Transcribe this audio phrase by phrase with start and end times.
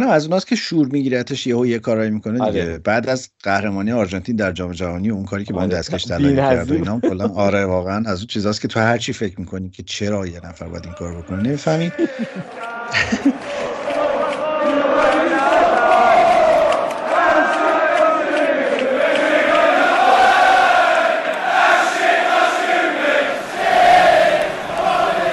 [0.00, 2.78] نه از اوناست که شور میگیرتش یهو یه کارایی می‌کنه دیگه آره.
[2.78, 5.78] بعد از قهرمانی آرژانتین در جام جهانی اون کاری که با اون آره.
[5.78, 9.12] دستکش طلایی کرد و اینا کلا آره واقعا از اون چیزاست که تو هر چی
[9.12, 11.92] فکر می‌کنی که چرا یه نفر باید این کار بکنه نمی‌فهمی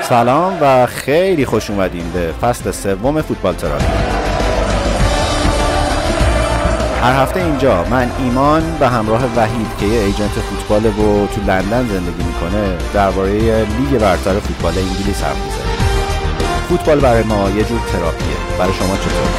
[0.01, 4.18] سلام و خیلی خوش اومدین به فصل سوم فوتبال تراپی
[7.01, 7.83] هر هفته اینجا.
[7.83, 13.65] من ایمان به همراه وحید که یه ایجنت فوتبال و تو لندن زندگی می‌کنه درباره
[13.65, 15.77] لیگ برتر فوتبال انگلیس حرف می‌زنیم.
[16.69, 18.57] فوتبال برای ما یه جور تراپیه.
[18.59, 19.29] برای شما چطور؟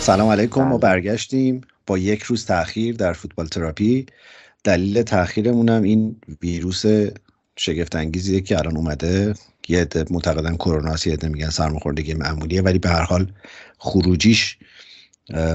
[0.00, 0.62] سلام علیکم.
[0.62, 4.06] ما برگشتیم با یک روز تاخیر در فوتبال تراپی.
[4.64, 6.84] دلیل تاخیرمون این ویروس
[7.56, 9.34] شگفت انگیزیه که الان اومده.
[9.68, 13.32] یه عده معتقدن کرونا یه عده میگن سرماخوردگی معمولیه ولی به هر حال
[13.78, 14.58] خروجیش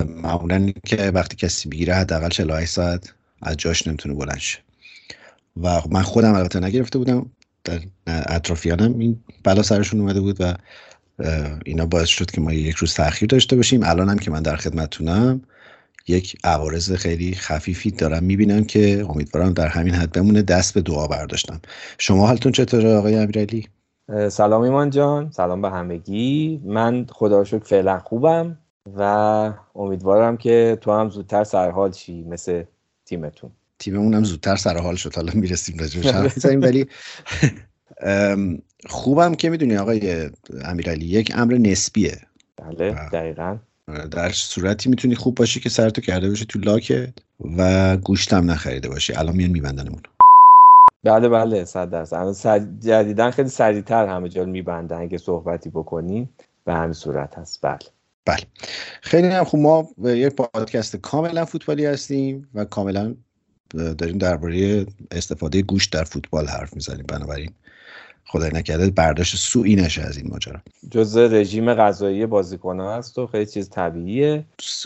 [0.08, 4.60] معمولا که وقتی کسی می‌گیره حداقل 48 ساعت از جاش نمی‌تونه بلند شه.
[5.64, 7.32] و من خودم البته نگرفته بودم
[7.64, 10.54] در اطرافیانم این بلا سرشون اومده بود و
[11.66, 13.84] اینا باعث شد که ما یک روز تاخیر داشته باشیم.
[13.84, 15.42] الان هم که من در خدمتتونم
[16.12, 20.42] یک عوارض خیلی خفیفی دارم می‌بینم که امیدوارم در همین حد بمونه.
[20.42, 21.62] دست به دعا برداشتم
[21.98, 23.68] شما حالتون چطوره آقای امیرعلی؟
[24.30, 25.32] سلام ایمان جان.
[25.32, 26.62] سلام به همگی.
[26.66, 28.58] من خدا شکر فعلا خوبم
[28.98, 32.64] و امیدوارم که تو هم زودتر سرحال شی مثل
[33.06, 33.52] تیمتون.
[33.80, 35.16] تیممون هم زودتر سرحال شد.
[35.16, 36.86] حالا می‌رسیم راجعش حرف ولی
[38.90, 40.30] خوبم که می‌دونی آقای
[40.66, 42.18] امیرعلی یک امر نسبیه.
[42.58, 43.58] بله دقیقا.
[44.12, 47.14] در صورتی می‌تونی خوب باشی که سرتو کرده باشی تو لاکت
[47.58, 49.14] و گوشتم نخریده باشی.
[49.14, 50.02] الان میان میبندنمون.
[51.04, 52.80] بله بله صد درصد.
[52.80, 55.02] جدیدن خیلی سریعتر همه جا میبندن.
[55.02, 56.30] اگه صحبتی بکنی
[56.66, 57.62] به همین صورت هست.
[57.62, 57.80] بله.
[58.26, 58.44] بله.
[59.02, 59.60] خیلی هم خوب.
[59.60, 63.16] ما یک پادکست کاملا فوتبالی هستیم و کاملا
[63.98, 67.06] داریم درباره استفاده گوشت در فوتبال حرف می‌زنیم.
[67.08, 67.52] بنابراین
[68.32, 70.62] خدای نکرده برداشت سوئی نشه از این ماجرا.
[70.92, 74.46] جز رژیم غذایی بازیکن‌ها هست و خیلی چیز طبیعیه.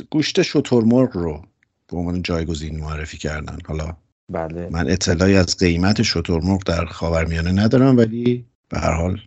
[0.09, 1.41] گوشت شترمرغ رو
[1.88, 3.57] به عنوان جایگزین معرفی کردن.
[3.66, 3.97] حالا
[4.29, 4.69] بله.
[4.72, 9.19] من اطلاعی از قیمت شترمرغ در خاورمیانه ندارم ولی به هر حال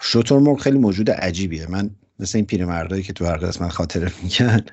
[0.00, 1.70] شترمرغ خیلی موجود عجیبیه.
[1.70, 4.64] من مثل این پیرمردایی که تو هر قسمت خاطره میگن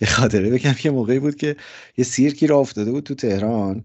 [0.00, 1.56] یه خاطره بگم یه موقعی بود که
[1.96, 3.84] یه سیرکی را افتاده بود تو تهران.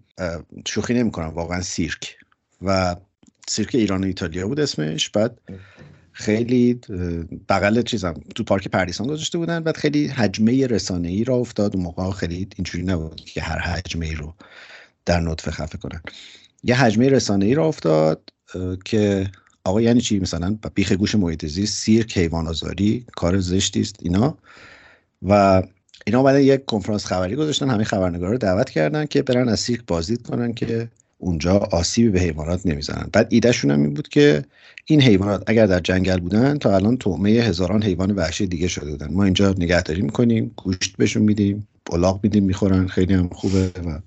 [0.67, 2.15] شوخی نمی‌کنم واقعا سیرک.
[2.61, 2.95] و
[3.49, 5.09] سیرک ایران و ایتالیا بود اسمش.
[5.09, 5.39] بعد
[6.11, 6.79] خیلی
[7.49, 9.59] بغل چیزم تو پارک پردیسان گذاشته بودن.
[9.59, 11.75] بعد خیلی حجمه رسانه ای را افتاد.
[11.75, 14.33] و موقع خیلی اینجوری نبود که هر حجمه ای رو
[15.05, 16.01] در نطفه خفه کنن.
[16.63, 18.29] یه حجمه رسانه ای را افتاد
[18.85, 19.31] که
[19.63, 24.37] آقا یعنی چی؟ مثلا بیخ گوش محیط زیست سیر کیوان آزاری کار زشتی است اینا.
[25.21, 25.63] و
[26.05, 27.69] اینا اومدن یک کنفرانس خبری گذاشتن.
[27.69, 32.19] همه خبرنگارا رو دعوت کردن که برن از سیرک بازدید کنن که اونجا آسیبی به
[32.19, 33.09] حیوانات نمی‌زنن.
[33.13, 34.45] بعد ایدهشون هم این بود که
[34.85, 39.13] این حیوانات اگر در جنگل بودن تا الان تومه هزاران حیوان وحشی دیگه شده بودن.
[39.13, 42.87] ما اینجا نگهداری می‌کنیم گوشت بهشون میدیم بلاغ میدیم می‌خورن.
[42.87, 43.99] خیلی هم خوبه و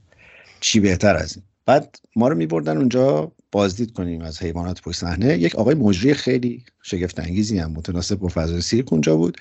[0.61, 1.45] چی بهتر از این.
[1.67, 5.39] بعد ما رو میبردن اونجا بازدید کنیم از حیوانات پشت صحنه.
[5.39, 9.37] یک آقای مجری خیلی شگفت انگیزی هم متناسب با فضای سیرک اونجا بود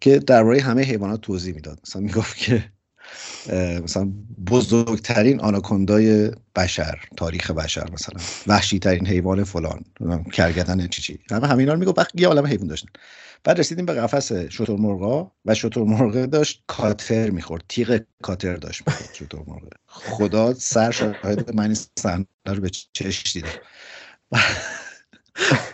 [0.00, 1.78] که درباره همه حیوانات توضیح می‌داد.
[1.86, 2.64] مثلا می‌گفت که
[3.82, 4.12] مثلا
[4.50, 9.84] بزرگترین آناکوندای بشر تاریخ بشر مثلا وحشی ترین حیوان فلان
[10.32, 11.18] کرگدن چی چی.
[11.30, 12.88] همه همینا رو می‌گفت یه عالم حیوان داشتن.
[13.44, 19.68] بعد رسیدیم به قفس شترمرغا و شترمرغ داشت کاتر می‌خورد تیغ کاتر داشت می‌خورد شترمرغ
[19.86, 23.48] خدا سر شاهد من صحنه رو به چش دیدم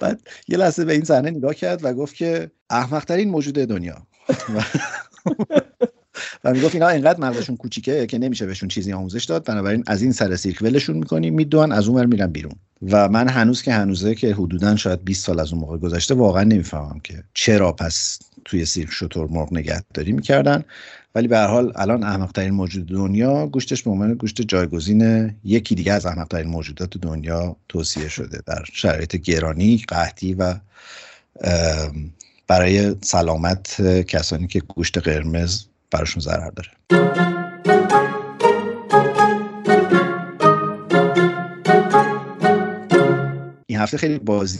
[0.00, 4.06] بعد یه لحظه به این صحنه نگاه کرد و گفت که احمقترین موجود دنیا.
[6.44, 9.44] و می‌گفت اینا اینقدر مغزشون کوچیکه که نمیشه بهشون چیزی آموزش داد.
[9.44, 12.54] بنابراین از این سر سیرک ولشون می‌کنیم میدوان از اونور میرن بیرون.
[12.82, 16.44] و من هنوز که هنوزه که حدودا شاید 20 سال از اون موقع گذشته واقعا
[16.44, 20.64] نمی‌فهمم که چرا پس توی سیرک شطور مرغ نگهداری می‌کردن.
[21.14, 25.93] ولی به هر حال الان احمقترین موجود دنیا گوشتش به عنوان گوشت جایگزین یکی دیگه
[25.93, 30.55] از احمقترین موجودات دنیا توصیه شده در شرایط گرانی قحطی و
[32.46, 36.70] برای سلامت کسانی که گوشت قرمز براشون ضرر داره.
[43.67, 44.58] این هفته خیلی بازی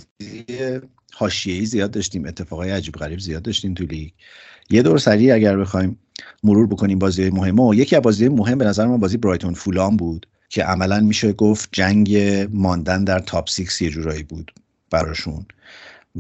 [1.14, 4.10] حاشیه‌ای زیاد داشتیم اتفاقای عجیب غریب زیاد داشتیم تو لیگ.
[4.70, 5.98] یه دور سریع اگر بخوایم
[6.44, 9.96] مرور بکنیم بازی مهم و یکی از بازی مهم به نظر من بازی برایتون فولام
[9.96, 12.16] بود که عملا میشه گفت جنگ
[12.52, 14.52] ماندن در تاپ 6 یه جورایی بود
[14.90, 15.46] براشون.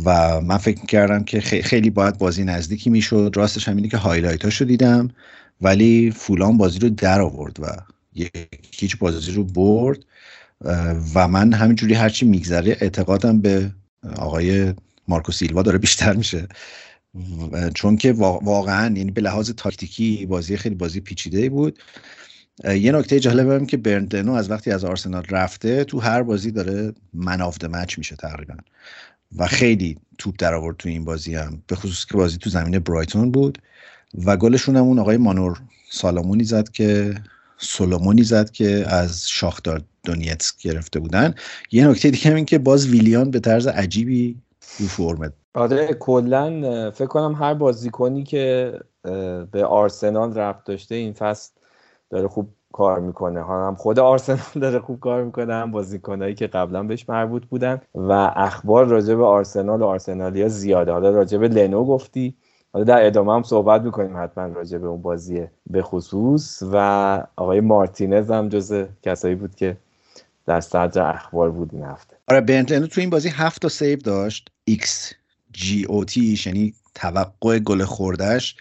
[0.04, 3.32] و من فکر کردم که خیلی باید بازی نزدیکی می‌شد.
[3.34, 5.10] راستش هم اینه که highlight دیدم
[5.60, 7.66] ولی فولام بازی رو در آورد و
[8.72, 9.98] هیچ بازی رو برد.
[11.14, 13.70] و من همینجوری هرچی میگذره اعتقادم به
[14.16, 14.74] آقای
[15.08, 16.48] مارکو سیلوا داره بیشتر میشه.
[17.74, 21.78] چون که واقعا یعنی به لحاظ تاکتیکی بازی خیلی بازی پیچیده بود.
[22.64, 26.92] یه نکته جالبه که برند لنو از وقتی از آرسنال رفته تو هر بازی داره
[27.14, 28.54] man of the match میشه تقریبا.
[29.36, 32.78] و خیلی توپ در آورد تو این بازی هم به خصوص که بازی تو زمین
[32.78, 33.58] برایتون بود.
[34.24, 35.60] و گلشون هم اون آقای مانور
[35.90, 37.14] سالامونی زد که
[37.58, 41.34] سولومونی زد که از شاختار دونیتسک گرفته بودن.
[41.72, 44.36] یه نکته دیگه این که باز ویلیان به طرز عجیبی
[44.78, 48.72] رو فرمه آره کلا فکر کنم هر بازیکنی که
[49.50, 51.52] به آرسنال رفت داشته این فصل
[52.10, 53.44] داره خوب کار می‌کنه.
[53.44, 57.80] هم خود آرسنال داره خوب کار می‌کنه هم بازیکنایی که قبلا بهش مربوط بودن.
[57.94, 60.92] و اخبار راجع به آرسنال و آرسنالیا زیاده.
[60.92, 62.34] حالا راجع به لنو گفتی.
[62.72, 66.62] حالا در ادامه هم صحبت می‌کنیم حتما راجع به اون بازی به خصوص.
[66.72, 66.76] و
[67.36, 69.76] آقای مارتینز هم جز کسایی بود که
[70.46, 72.16] در صدر اخبار بود این هفته.
[72.28, 74.50] آره برند لنو تو این بازی هفت تا save داشت.
[74.64, 75.12] ایکس
[75.52, 78.56] جی او تی یعنی توقع گل خوردش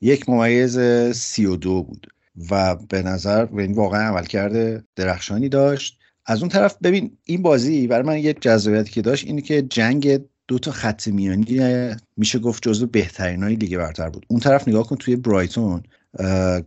[0.00, 0.78] یک ممیز
[1.12, 2.06] سی و دو بود.
[2.50, 5.98] و به نظر این واقعا عمل کرده درخشانی داشت.
[6.26, 10.20] از اون طرف ببین این بازی برای من یک جذابیتی که داشت اینه که جنگ
[10.48, 14.26] دو تا خط میانی میشه گفت جزو بهترین های لیگ برتر بود.
[14.28, 15.82] اون طرف نگاه کن توی برایتون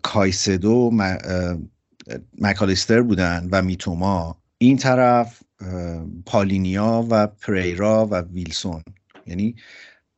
[0.01, 0.91] کایسدو
[2.41, 4.37] مکالیستر بودن و میتوما.
[4.57, 5.43] این طرف
[6.25, 8.83] پالینیا و پریرا و ویلسون.
[9.27, 9.55] یعنی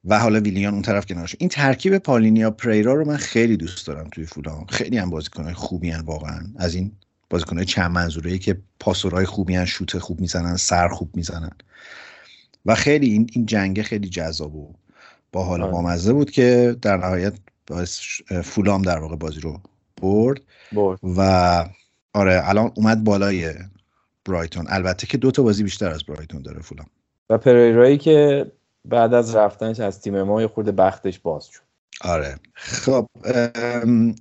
[0.05, 1.35] و حالا ویلیان اون طرف کنارش.
[1.39, 5.89] این ترکیب پالینیا پریرا رو من خیلی دوست دارم توی فولام خیلی هم بازیکنهای خوبی
[5.89, 6.39] هن واقعا.
[6.55, 6.91] از این
[7.29, 11.51] بازیکنهای چند منظوره ای که پاسورهای خوبی هن شوت خوب می‌زنن سر خوب می‌زنن.
[12.65, 14.73] و خیلی این این جنگه خیلی جذاب و
[15.31, 15.71] با حال آره.
[15.71, 17.33] بامزه بود که در نهایت
[18.43, 19.61] فولام در واقع بازی رو
[20.01, 20.41] برد,
[20.71, 20.99] برد.
[21.17, 21.69] و
[22.13, 23.53] آره الان اومد بالای
[24.25, 24.65] برایتون.
[24.69, 26.87] البته که دو تا بازی بیشتر از برایتون داره فولام
[27.29, 28.45] و پریرایی که
[28.89, 31.61] بعد از رفتنش از تیم ما خورده بختش باز شد.
[32.01, 32.35] آره.
[32.53, 33.07] خب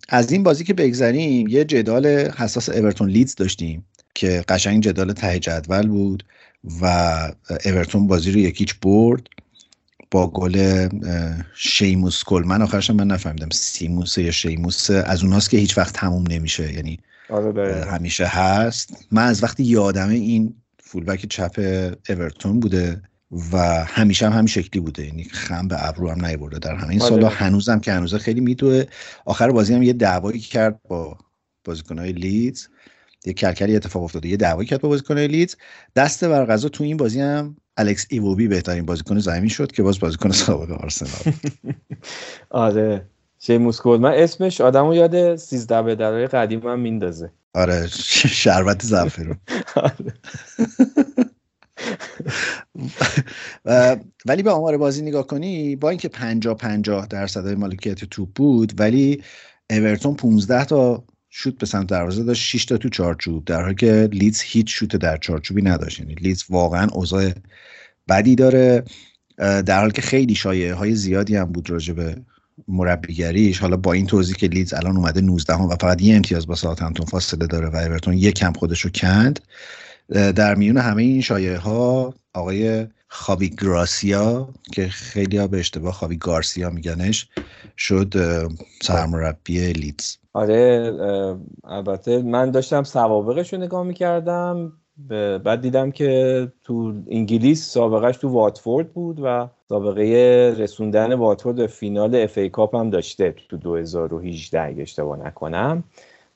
[0.09, 3.85] از این بازی که بگذریم یه جدال حساس اورتون لیدز داشتیم
[4.15, 6.25] که قشنگ جدال ته جدول بود
[6.81, 6.87] و
[7.65, 9.27] اورتون بازی رو یکیچ برد
[10.11, 10.89] با گل
[11.55, 16.73] شیموس من آخرش من نفهمیدم سیموس یا شیموس از اوناست که هیچ وقت تموم نمیشه
[16.73, 16.99] یعنی
[17.31, 19.07] آره همیشه هست.
[19.11, 21.59] من از وقتی یادم این فولبک چپ
[22.09, 23.03] اورتون بوده
[23.53, 25.07] و همیشه هم همین شکلی بوده.
[25.07, 26.59] یعنی خم به ابرو هم نیورده.
[26.59, 27.11] در همین آره.
[27.11, 28.85] سالا هنوزم که هنوز خیلی میدوه.
[29.25, 31.19] آخر بازی هم یه دعوایی کرد با
[31.65, 32.67] بازیکنهای لیدز.
[33.25, 34.29] یه کلکلی اتفاق افتاده.
[34.29, 35.57] یه دعوایی کرد با بازیکنهای لیدز.
[35.97, 40.01] دست بر غذا تو این بازی هم الکس ایووبی بهترین بازیکن زمین شد که باز
[40.01, 41.35] بازیکن سابق آرسنال.
[42.51, 43.07] آره.
[43.39, 47.31] شیموس من اسمش آدمو یاد 13 به درای قدیم هم میندازه.
[47.55, 47.87] آره.
[47.87, 49.37] شربت زعفرون.
[54.27, 59.23] ولی به آمار بازی نگاه کنی با اینکه 50 50 درصد مالکیت توپ بود ولی
[59.71, 61.05] اورتون 15 تا
[61.37, 64.97] شوت به سمت دروازه داشت 6 تا تو چارچوب در حالی که لیدز هیچ شوت
[64.97, 66.01] در چارچوبی نداشت.
[66.01, 67.31] یعنی لیدز واقعا اوضاع
[68.09, 68.85] بدی داره.
[69.37, 72.17] در حالی که خیلی شایعه های زیادی هم بود راجع به
[72.69, 73.59] مربیگریش.
[73.59, 77.07] حالا با این توضیح که لیدز الان اومده 19 و فقط یه امتیاز با ساعتمتون
[77.07, 79.41] فاصله داره و اورتون یک کم خودش رو کند.
[80.09, 86.17] در میون همه این شایعه ها آقای خاوی گراسیا که خیلی ها به اشتباه خاوی
[86.17, 87.29] گارسیا میگنش
[87.77, 88.15] شد
[88.83, 90.17] سرمربی لیدز.
[90.33, 90.93] آره
[91.65, 94.73] البته من داشتم سوابقش رو نگاه می‌کردم
[95.45, 102.15] بعد دیدم که تو انگلیس سابقهش تو واتفورد بود و سابقه رسوندن واتفورد به فینال
[102.15, 105.85] FA Cup هم داشته تو 2018 اگه اشتباه نکنم.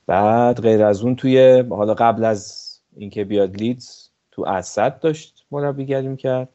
[0.07, 2.68] بعد غیر از اون توی حالا قبل از
[2.99, 6.49] اینکه بیاد لیدز تو السد داشت مربیگری کرد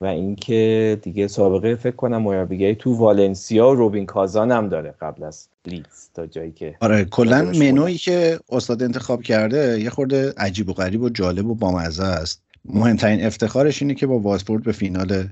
[0.00, 5.24] و اینکه دیگه سابقه فکر کنم مربیگری تو والنسیا و روبین کازان هم داره قبل
[5.24, 10.68] از لیدز تا جایی که آره کلا منویی که استاد انتخاب کرده یه خورده عجیب
[10.68, 12.42] و غریب و جالب و بامزه است.
[12.64, 15.28] مهمترین افتخارش اینه که با واتفورد به فینال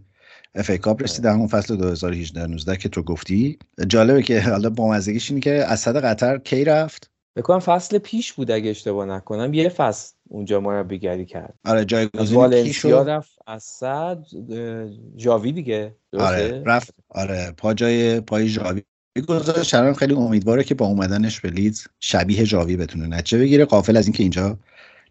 [0.55, 3.59] FA Cup رسید همون فصل 2018 19 که تو گفتی.
[3.87, 8.71] جالبه که حالا بامزگیش اینه که السد قطر کی رفت؟ بکنم فصل پیش بود اگه
[8.71, 9.55] اشتباه نکنم.
[9.55, 11.55] یه فصل اونجا مربیگری کرد.
[11.65, 14.25] آره جایگزین شد؟ رفت السد
[15.17, 16.95] جاوی دیگه آره رفت.
[17.09, 18.83] آره پا جای پای جاوی
[19.29, 19.63] گذاشت.
[19.63, 23.65] شرم خیلی امیدواره که با اومدنش به لیدز شبیه جاوی بتونه نچه بگیره.
[23.65, 24.59] قافل از اینکه اینجا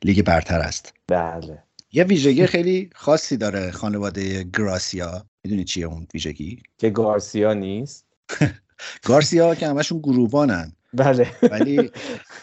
[0.03, 0.93] لیگ برتر است.
[1.07, 1.63] بله.
[1.91, 5.25] یه ویژگی خیلی خاصی داره خانواده گراسیا.
[5.43, 8.05] می‌دونی چیه اون ویژگی؟ که گارسیا نیست.
[9.07, 11.27] گارسیا که همشون گروبانن بله.
[11.51, 11.91] ولی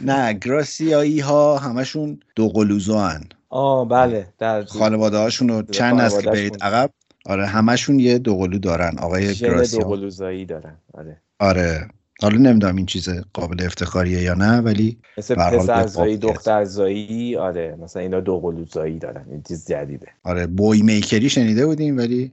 [0.00, 3.24] نه گراسیایی ها همشون دو قلوزو هن.
[3.48, 6.90] آه بله در خانواده هاشون رو چند نسل که برید عقب؟
[7.26, 9.80] آره همشون یه دوقلو دارن آقای ژن گراسیا.
[9.80, 11.20] دوقلوزایی دارن آره.
[11.38, 11.88] آره.
[12.22, 15.86] حالا نمی‌دونم این چیز قابل افتخاریه یا نه ولی مثل به هر حال پسر یه
[15.86, 16.34] زایی قابلیت.
[16.34, 17.76] دختر زایی آره.
[17.80, 20.06] مثلا اینا دوقلوزایی دارن این چیز جدیده.
[20.24, 22.32] آره بوی میکری شنیده بودیم ولی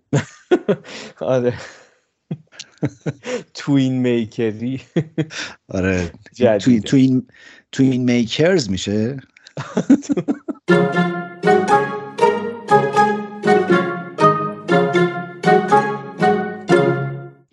[1.19, 1.53] آره.
[3.53, 4.81] توین میکری
[5.69, 6.57] آره جدیده.
[6.57, 7.27] توی تو این
[7.71, 9.17] تو این میکرز میشه؟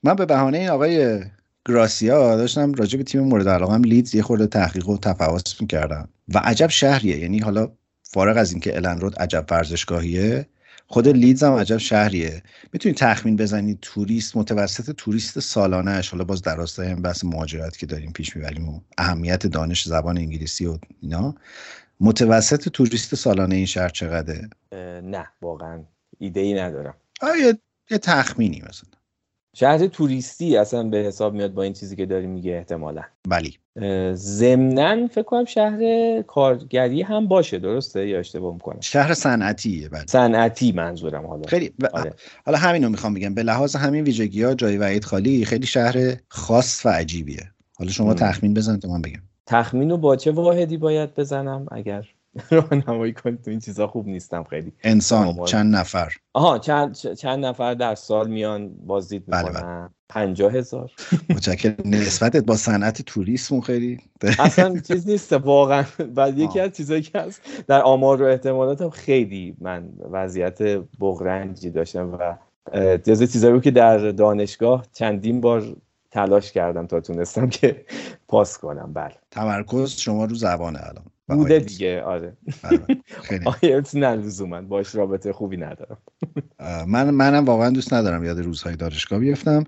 [0.04, 1.20] من به بهانه این آقای
[1.68, 6.38] گراسیا داشتم راجع به تیم مورد علاقم لیدز یه خورده تحقیق و تفحص می‌کردم و
[6.38, 7.18] عجب شهریه.
[7.18, 10.46] یعنی حالا فارغ از اینکه الن رود عجب ورزشگاهیه
[10.92, 12.42] خود لیدز هم عجب شهریه.
[12.72, 17.86] می‌تونی تخمین بزنید توریست متوسط توریست سالانهش حالا باز در راستای این بحث مهاجرت که
[17.86, 21.34] داریم پیش می‌بریم و اهمیت دانش زبان انگلیسی و اینا
[22.00, 24.50] متوسط توریست سالانه این شهر چقدره؟
[25.02, 25.84] نه واقعا
[26.18, 27.58] ایده ای ندارم آیا
[27.90, 28.90] یه تخمینی مثلا.
[29.56, 33.02] شهر توریستی اصلا به حساب میاد با این چیزی که داری میگه احتمالا.
[33.76, 40.04] اه، ضمناً فکر کنم شهر کارگری هم باشه درسته؟ یا اشتباه می‌کنم؟ شهر صنعتیه بله.
[40.08, 41.42] صنعتی منظورم حالا.
[41.48, 42.12] خیلی ب- آره.
[42.46, 43.34] حالا همین رو می‌خوام بگم.
[43.34, 47.50] به لحاظ همین ویژگی ها جای وحید خالی خیلی شهر خاص و عجیبیه.
[47.78, 48.14] حالا شما.
[48.14, 49.22] تخمین بزن تا من بگم.
[49.46, 52.08] تخمین رو با چه واحدی باید بزنم اگر
[52.50, 54.72] راهنمایی کنید تو این چیزا خوب نیستم خیلی.
[54.82, 55.46] انسان آمار.
[55.46, 60.90] چند نفر؟ آها چند چند نفر در سال میان بازدید بله، می‌کنن؟ پنجاه هزار.
[61.30, 64.00] متشکر نسبتت با صنعت توریسم خیلی؟
[64.38, 65.84] اصلا چیز نیست واقعا.
[66.14, 66.60] بعد یکی.
[66.60, 70.62] از چیزایی که هست در آمار و احتمالاتم خیلی من وضعیت
[71.00, 72.36] بغرنجی داشتم و
[72.96, 75.76] جز چیزایی که در دانشگاه چندین بار
[76.10, 77.84] تلاش کردم تا تونستم که
[78.28, 78.92] پاس کنم.
[78.92, 79.14] بله.
[79.30, 81.04] تمرکز شما رو زبانه الان.
[81.28, 81.58] بوده.
[81.58, 82.36] دیگه آره.
[83.22, 83.44] خیلی.
[83.62, 84.62] آیلتس نه لزوما.
[84.62, 85.98] باش رابطه خوبی ندارم.
[86.86, 89.64] من منم واقعا دوست ندارم یاد روزهای دانشگاه بیفتم.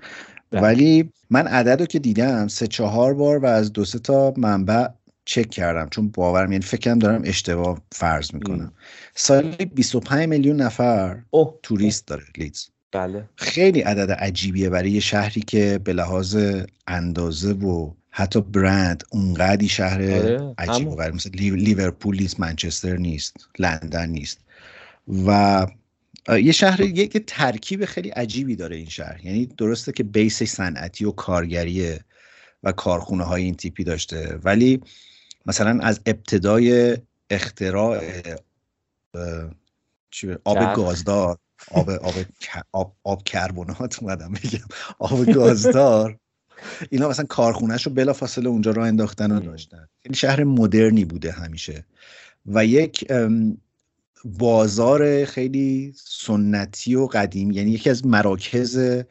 [0.50, 0.62] بله.
[0.62, 4.86] ولی من عدد رو که دیدم سه چهار بار و از دو سه تا منبع
[5.24, 5.88] چک کردم.
[5.88, 8.72] چون باورم یعنی فکرم دارم اشتباه فرض می‌کنم.
[9.14, 11.58] سالی 25 میلیون نفر اوه.
[11.62, 12.68] توریست داره لیدز.
[12.92, 13.28] بله.
[13.36, 16.36] خیلی عدد عجیبیه برای یه شهری که به لحاظ
[16.86, 20.96] اندازه و حتی برند اونقدی شهر آره، عجیب و.
[20.96, 24.38] غریب مثل لیو- لیورپول نیست منچستر نیست لندن نیست
[25.26, 25.66] و
[26.28, 31.10] یه شهر یه ترکیب خیلی عجیبی داره این شهر یعنی درسته که بیسش صنعتی و
[31.10, 32.04] کارگریه
[32.62, 34.80] و کارخونه های این تیپی داشته ولی
[35.46, 36.98] مثلا از ابتدای
[37.30, 38.00] اختراع
[40.44, 40.76] آب.
[40.76, 41.38] گازدار
[41.70, 42.14] آب آب
[42.72, 44.66] آب, آب کربنات اومدم بگم
[44.98, 46.18] آب گازدار
[46.90, 49.40] اینا مثلا کارخونهش رو بلافاصله اونجا راه انداختن و.
[49.40, 49.88] داشتن.
[50.02, 51.86] خیلی شهر مدرنی بوده همیشه.
[52.46, 53.12] و یک
[54.24, 59.02] بازار خیلی سنتی و قدیم یعنی یکی از مراکز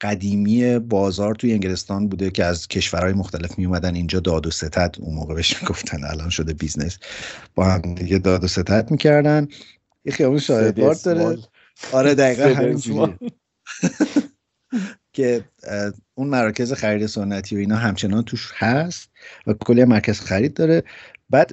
[0.00, 4.20] قدیمی بازار توی انگلستان بوده که از کشورهای مختلف می اومدن اینجا.
[4.20, 6.98] داد و ستد اون موقع بهش می‌گفتن الان شده business.
[7.54, 9.48] با هم دیگه داد و ستد می‌کردن.
[10.04, 11.38] یه خیابون شاهدبارد داره.
[11.92, 13.16] آره دقیقا سدسمال.
[15.16, 15.44] که
[16.14, 19.10] اون مراکز خرید سنتی و اینا همچنان توش هست
[19.46, 20.82] و کلی مرکز خرید داره
[21.30, 21.52] بعد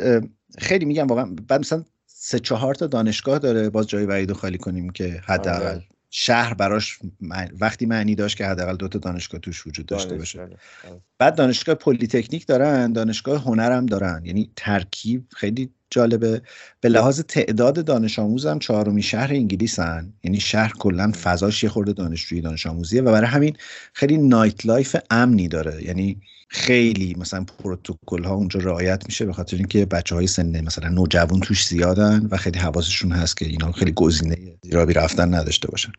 [0.57, 4.57] خیلی میگم واقعا بعد مثلا سه چهار تا دانشگاه داره باز جای وعید رو خالی
[4.57, 5.83] کنیم که حداقل آره.
[6.09, 10.37] شهر براش مع- وقتی معنی داشت که حداقل دو تا دانشگاه توش وجود داشته باشه
[10.37, 10.91] دانشگاه.
[10.91, 11.01] آره.
[11.17, 16.41] بعد دانشگاه پلیتکنیک دارن دانشگاه هنر هم دارن یعنی ترکیب خیلی جالبه.
[16.81, 20.13] به لحاظ تعداد دانش آموز هم چهارمی شهر انگلیسن.
[20.23, 23.57] یعنی شهر کلا فضاش یه خورده دانشجویی دانش آموزیه و برای همین
[23.93, 25.83] خیلی nightlife امنی داره.
[25.85, 30.89] یعنی خیلی مثلا پروتکل ها اونجا رعایت میشه به خاطر اینکه بچه های سن مثلا
[30.89, 35.91] نوجوان توش زیادن و خیلی حواسشون هست که اینا خیلی گزینه زیرابی رفتن نداشته باشن.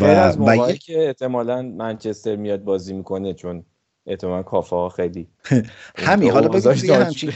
[0.00, 3.64] و موقعی یک- که احتمالا منچستر میاد بازی می‌کنه چون
[4.08, 5.28] احتمالا کافه ها خیلی
[6.06, 7.32] همین حالا بگم توی همچین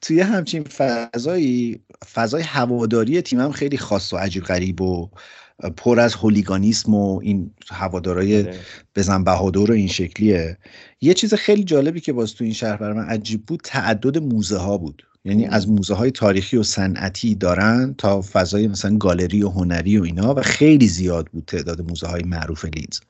[0.00, 1.80] توی همچین فضایی
[2.14, 5.08] فضای هواداری تیمم خیلی خاص و عجیب غریب و
[5.76, 8.58] پر از هولیگانیسم و این هوادارای آره.
[8.96, 10.58] بزن بهادر و این شکلیه
[11.00, 14.58] یه چیز خیلی جالبی که باز تو این شهر برای من عجیب بود تعدد موزه
[14.58, 15.46] ها بود یعنی.
[15.46, 20.34] از موزه های تاریخی و صنعتی دارن تا فضای مثلا گالری و هنری و اینا
[20.34, 23.00] و خیلی زیاد بود تعداد موزه های معروف لیدز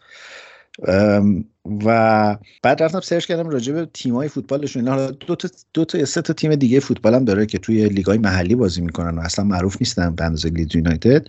[1.84, 4.88] و بعد رفتم search کردم راجع به تیمای فوتبالشون.
[4.88, 8.18] اینا دو تا دو تا سه تا تیم دیگه فوتبال هم داره که توی لیگای
[8.18, 11.26] محلی بازی می‌کنن و اصلا معروف نیستن به اندازه لیدز یونایتد.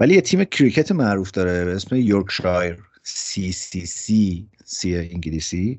[0.00, 5.78] ولی یه تیم کریکت معروف داره به اسم یورکشایر سی سی سی سی انگلیسی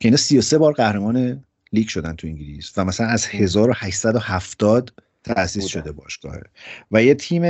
[0.00, 4.92] که اینا 33 بار قهرمان لیگ شدن تو انگلیس و مثلا از 1870
[5.24, 6.42] تأسیس شده باشگاهه.
[6.92, 7.42] و یه تیم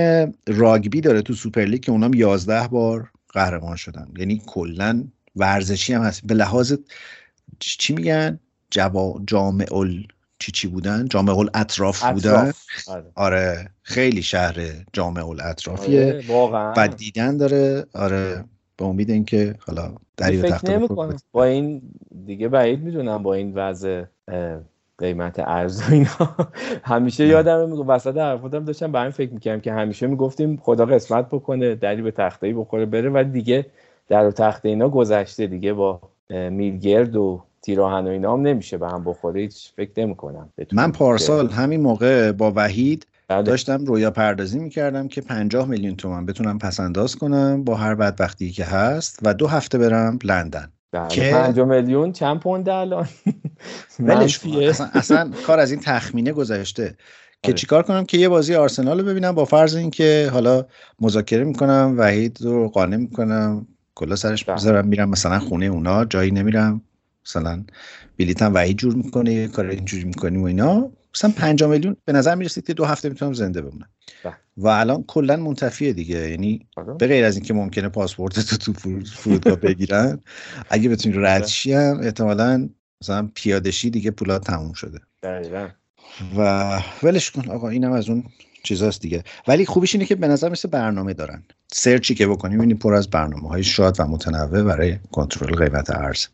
[0.46, 5.04] راگبی داره تو Super League که اونام 11 بار قهرمان شدن یعنی کلا
[5.36, 6.26] ورزشی هم هست.
[6.26, 6.74] به لحاظ
[7.58, 9.66] چی میگن؟ جوا جامع
[10.38, 12.52] چی چی بودن؟ جامع اطراف بودن؟
[12.86, 13.04] آره.
[13.14, 13.70] آره.
[13.82, 16.22] خیلی شهر جامع اطرافیه.
[16.28, 16.74] آره.
[16.76, 17.86] و دیدن داره.
[17.94, 18.44] آره.
[18.76, 20.88] به امید اینکه حالا دری به
[21.32, 21.82] با این
[22.26, 24.04] دیگه بعید می‌دونم با این وضع
[24.98, 26.36] قیمت ارز و اینا.
[26.82, 31.28] همیشه یادم میگم وسط حرفاتم داشتم به این فکر می‌کردم که همیشه می‌گفتیم خدا قسمت
[31.28, 33.66] بکنه دری به تخته بخوره بره ولی دیگه
[34.08, 38.88] در و تخته اینا گذشته دیگه با میلگرد و تیراهن و اینا هم نمیشه به
[38.88, 43.42] هم بخوره هیچ فکر نمی‌کنم من پارسال همین موقع با وحید بله.
[43.42, 48.64] داشتم رویا پردازی می‌کردم که 50 میلیون تومن بتونم پسنداز کنم با هر بدبختی که
[48.64, 50.72] هست و دو هفته برم لندن.
[51.08, 53.08] که 5 میلیون چند پوند الان؟
[54.68, 56.96] اصلا, اصلا کار از این تخمینه گذشته.
[57.42, 57.54] که آره.
[57.54, 60.66] چیکار کنم که یه بازی آرسنال رو ببینم با فرض اینکه حالا
[61.00, 64.56] مذاکره می‌کنم وحید رو قانع می‌کنم کلا سرش بله.
[64.56, 66.80] بذارم میرم مثلا خونه اونا جایی نمیرم.
[67.26, 67.64] مثلا
[68.18, 70.90] بلیتم وحید جور می‌کنه کار اینجوری می‌کنیم و اینا.
[71.14, 73.88] مثلا 5 میلیون به نظر می‌رسید که دو هفته می‌تونم زنده بمونم.
[74.24, 74.34] بله.
[74.56, 76.30] و الان کلا منتفیه دیگه.
[76.30, 76.94] یعنی آره.
[76.94, 80.20] به غیر از اینکه ممکنه پاسپورت تو تو فرودگاه بگیرن
[80.70, 82.68] اگه بتونی رد هم احتمالاً
[83.02, 84.98] مثلا پیادشی دیگه پولات تموم شده.
[85.22, 85.68] دقیقا.
[86.36, 88.24] و ولش کن آقا اینم از اون
[88.62, 89.24] چیزاست دیگه.
[89.48, 91.42] ولی خوبیش اینه که به نظر مثل برنامه دارن.
[91.72, 96.26] سرچی که بکنیم این پر از برنامه های شاد و متنوع برای کنترل قیمت ارز.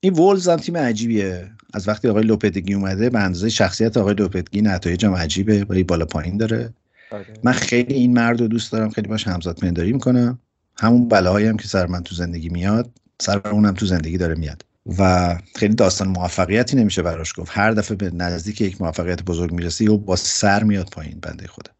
[0.00, 1.50] این وولز هم تیم عجیبیه.
[1.74, 5.64] از وقتی آقای لوپتگی اومده به اندازه شخصیت آقای لوپتگی نتایج هم عجیبه.
[5.68, 6.74] ولی بالا پایین داره.
[7.10, 7.26] آره.
[7.44, 8.90] من خیلی این مرد رو دوست دارم.
[8.90, 10.38] خیلی باش همزاد پنداری می‌کنم.
[10.78, 14.64] همون بلاهایی هم که سر من تو زندگی میاد سر اونم تو زندگی داره میاد.
[14.98, 17.50] و خیلی داستان موفقیتی نمیشه براش گفت.
[17.54, 21.70] هر دفعه به نزدیک یک موفقیت بزرگ می‌رسه و با سر میاد پایین بنده خدا.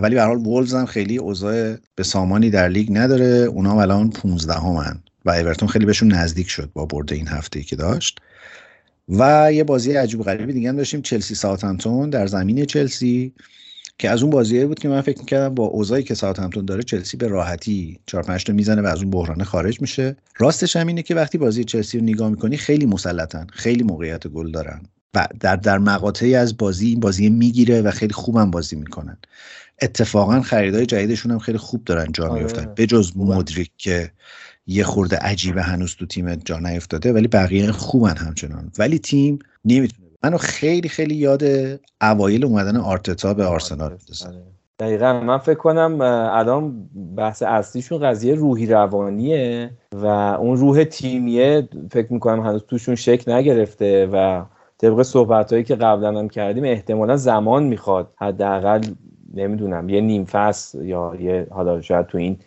[0.00, 3.26] ولی به حال وولز هم خیلی اوضاع به سامانی در لیگ نداره.
[3.26, 7.76] اونا الان 15 همن و ایورتون خیلی بهشون نزدیک شد با برد این هفته که
[7.76, 8.18] داشت.
[9.08, 13.32] و یه بازی عجیب غریبی دیگه هم داشتیم چلسی ساوثهمپتون در زمین چلسی
[13.98, 17.16] که از اون بازیه بود که من فکر می‌کردم با اوضاعی که ساوثهمپتون داره چلسی
[17.16, 20.16] به راحتی 4 5 تا می‌زنه و از اون بحران خارج میشه.
[20.36, 24.50] راستش هم اینه که وقتی بازی چلسی رو نگاه می‌کنی خیلی مسلطن خیلی موقعیت گل
[24.50, 24.82] دارن
[25.14, 29.16] و در در مقاطعی از بازی این بازی می‌گیره و خیلی خوبم بازی می‌کنن.
[29.82, 32.42] اتفاقا خریدای جدیدشون هم خیلی خوب دارن جا آره.
[32.42, 34.10] میفتن به جز مدریک که
[34.66, 38.70] یه خورده عجیبه هنوز تو تیم جا نیفتاده ولی بقیه خوبن همچنان.
[38.78, 41.42] ولی تیم نمی‌تونه منو خیلی خیلی یاد
[42.02, 43.92] اوایل اومدن آرتتا به آرسنال
[44.26, 44.42] آره.
[44.78, 45.20] دقیقا.
[45.20, 46.00] من فکر کنم
[46.32, 53.24] الان بحث اصلیشون قضیه روحی روانیه و اون روح تیمیه فکر می‌کنم هنوز توشون شک
[53.26, 54.44] نگرفته و
[54.78, 58.12] طبق صحبت هایی که قبلا هم کردیم احتمالا زمان می‌خواد.
[58.16, 58.80] حداقل
[59.34, 62.38] نمی‌دونم یه نیم فصل یا یه حالا شاید تو این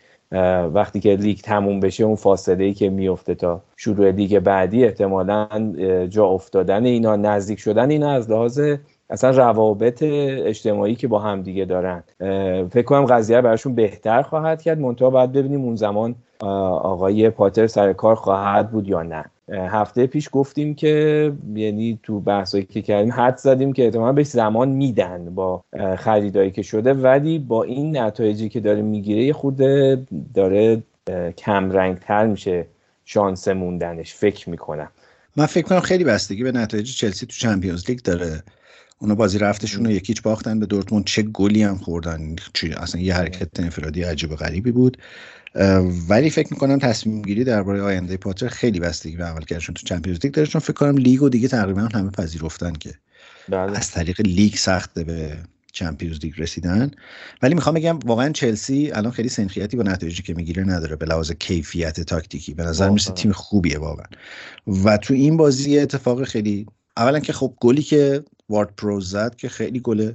[0.73, 5.47] وقتی که لیگ تموم بشه اون فاصله ای که میفته تا شروع لیگ بعدی احتمالا
[6.09, 8.61] جا افتادن اینا نزدیک شدن اینا از لحاظ
[9.09, 12.03] اصلا روابط اجتماعی که با هم دیگه دارن.
[12.69, 14.79] فکر کنم قضیه براشون بهتر خواهد کرد.
[14.79, 19.25] منتها باید ببینیم اون زمان آقای پاتر سر کار خواهد بود یا نه.
[19.51, 24.69] هفته پیش گفتیم که یعنی تو بحثایی که کردیم حد زدیم که احتمالا بهش زمان
[24.69, 25.63] میدن با
[25.97, 26.93] خریدایی که شده.
[26.93, 29.57] ولی با این نتایجی که داره می‌گیره خود
[30.33, 30.83] داره
[31.37, 32.65] کم رنگ تر میشه
[33.05, 34.13] شانس موندنش.
[34.13, 34.89] فکر می‌کنم.
[35.35, 38.43] من فکر کنم خیلی بستگی به نتایج چلسی تو چمپیونز لیگ داره.
[39.01, 41.05] اونا بازی رفتشون رو یکیچ باختن به دورتموند.
[41.05, 42.35] چه گلی هم خوردن.
[42.77, 44.97] اصلا یه حرکت انفرادی عجیب غریبی بود.
[46.09, 50.33] ولی فکر می‌کنم تصمیم گیری درباره آینده پاتر خیلی بستگی به عملکردشون تو Champions League
[50.33, 50.47] داره.
[50.47, 52.93] چون فکر کنم لیگ و دیگه تقریبا همه پذیرفتن که
[53.49, 53.77] بله.
[53.77, 55.37] از طریق لیگ سخته به
[55.71, 56.91] Champions League رسیدن.
[57.41, 61.31] ولی می‌خوام بگم واقعا چلسی الان خیلی سنخیتی با نتایجی که می‌گیره نداره به لحاظ
[61.31, 62.53] کیفیت تاکتیکی.
[62.53, 64.05] به نظر می‌رسه تیم خوبیه واقعا.
[64.83, 66.65] و تو این بازی اتفاق خیلی
[66.97, 70.11] اولا که خب گلی که وارد پراوز زد که خیلی گل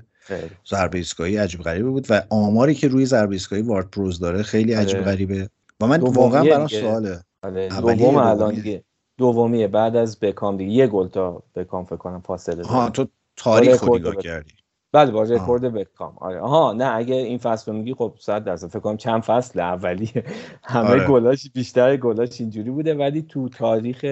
[0.68, 4.74] ضربه ایستگاهی عجیب غریبه بود و آماری که روی ضربه ایستگاهی وارد پراوز داره خیلی
[4.74, 4.84] آره.
[4.84, 5.48] عجیب غریبه.
[5.80, 7.20] و من واقعا برام سواله.
[7.42, 7.68] آره.
[7.68, 8.84] دوم الان دیگه.
[9.18, 10.72] دومیه بعد از بکام دیگه.
[10.72, 13.06] یه گل تا بکام فکر کنم فاصله ها تو
[13.36, 14.52] تاریخ رو نگاه کردی.
[14.92, 16.14] بله با رکورد بکام.
[16.16, 16.40] آره.
[16.40, 18.68] آها نه اگه این فصل رو میگی خب 100 درصد.
[18.68, 20.10] فکر کنم چند فصل؟ اولی.
[20.62, 21.06] همه آره.
[21.06, 22.94] گلاش بیشتر گلاش اینجوری بوده.
[22.94, 24.04] ولی تو تاریخ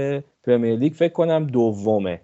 [0.45, 2.21] Premier League فکر کنم دومه.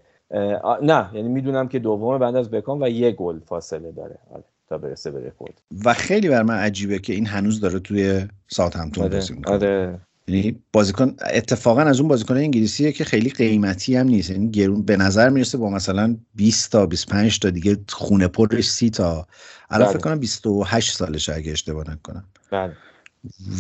[0.83, 4.19] نه یعنی می‌دونم که دومه بعد از بکام و یه گل فاصله داره.
[4.31, 5.61] آره تا برسه به رکورد.
[5.85, 9.15] و خیلی بر من عجیبه که این هنوز داره توی ساوثهمپتون آره.
[9.15, 9.55] بازی می‌کنه.
[9.55, 10.01] آره.
[10.29, 14.31] یعنی بازیکن اتفاقا از اون بازیکن انگلیسیه که خیلی قیمتی هم نیست.
[14.31, 18.91] یعنی گرون به نظر می‌رسه با مثلا 20 تا 25 تا دیگه خونه پرش 30
[18.91, 19.27] تا.
[19.71, 19.99] الان بله.
[19.99, 22.25] فکر کنم 28 سالشه اگه اشتباه نکنم.
[22.51, 22.73] بله.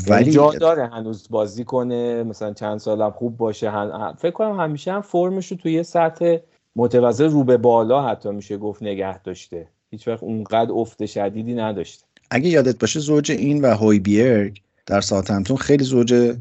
[0.08, 3.70] ولی جا داره هنوز بازی کنه مثلا چند سالم خوب باشه.
[3.70, 4.12] هن...
[4.12, 6.36] فکر کنم همیشه هم فرمش رو توی سطح
[6.76, 9.68] متوازه رو به بالا حتی میشه گفت نگه داشته.
[9.90, 12.04] هیچ وقت اونقدر افت شدیدی نداشته.
[12.30, 16.36] اگه یادت باشه زوج این و هویبیرگ در ساعتمتون خیلی زوج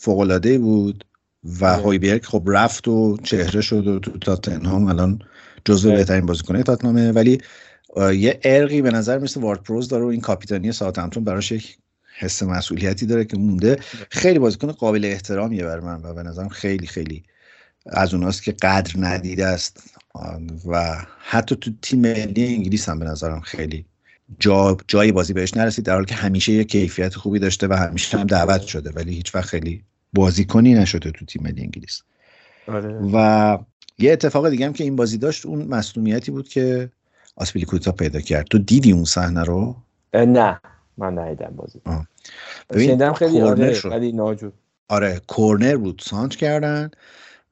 [0.00, 1.04] فوق‌العاده بود
[1.44, 1.82] و بله.
[1.82, 5.22] هویبیرگ خب رفت و چهره شد و تو تاتنهام الان
[5.64, 5.98] جزو بله.
[5.98, 7.12] بهترین بازیکنه تاتنهامه.
[7.12, 7.40] ولی
[7.96, 11.78] یه ارقی به نظر می‌رسه وارد پروز داره و این کاپیتانی ساعتمتون براش یک
[12.18, 13.78] حس مسئولیتی داره که مونده.
[14.10, 17.22] خیلی بازیکن قابل احترامیه بر من و به نظرم خیلی خیلی
[17.86, 19.96] از اوناست که قدر ندیده است.
[20.66, 23.86] و حتی تو تیم ملی انگلیس هم به نظرم خیلی
[24.38, 28.18] جا جایی بازی بهش نرسید در حالی که همیشه یه کیفیت خوبی داشته و همیشه
[28.18, 32.02] هم دعوت شده ولی هیچ وقت خیلی بازیکنی نشده تو تیم ملی انگلیس.
[32.68, 33.00] آره.
[33.12, 33.58] و
[33.98, 36.90] یه اتفاق دیگه هم که این بازی داشت اون مسئولیتی بود که
[37.36, 38.46] آسپیلیکوتا پیدا کرد.
[38.46, 39.76] تو دیدی اون صحنه رو؟
[40.14, 40.60] نه.
[40.98, 41.80] من ندیدم بازی.
[42.74, 43.90] شنیدم خیلی کورنر آره شد.
[43.90, 44.52] ولی ناجور.
[44.88, 46.02] آره کورنر بود.
[46.04, 46.90] سانت کردن.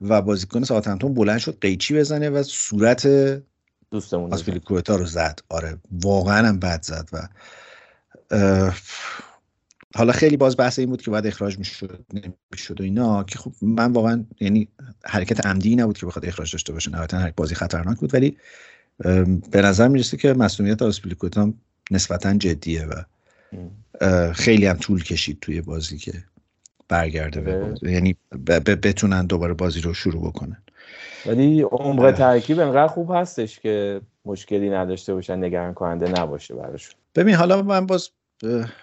[0.00, 3.06] و بازیکن ساوثهمپتون بلند شد قیچی بزنه و صورت
[3.90, 4.32] دوستمون.
[4.32, 5.40] آسپیلیکوتا رو زد.
[5.48, 7.28] آره واقعا هم بد زد و
[9.96, 13.52] حالا خیلی باز بحث این بود که باید اخراج می‌شد نمی‌شد و اینا که خب
[13.62, 14.68] من واقعا یعنی
[15.04, 16.90] حرکت عمدی نبود که بخواد اخراج داشته باشه.
[16.90, 18.36] نهایتا هر بازی خطرناک بود ولی
[19.50, 21.52] به نظر می‌رسه که مسئولیت آسپیلیکوتا
[21.90, 23.02] نسبتا جدیه و
[24.32, 26.12] خیلی هم طول کشید توی بازی که
[26.88, 27.74] برگرده به.
[27.90, 28.16] یعنی
[28.46, 30.56] ب- ب- بتونن دوباره بازی رو شروع بکنن
[31.26, 32.10] ولی عمق.
[32.10, 37.86] ترکیب انقدر خوب هستش که مشکلی نداشته باشن نگران کننده نباشه براشون ببین حالا من
[37.86, 38.10] باز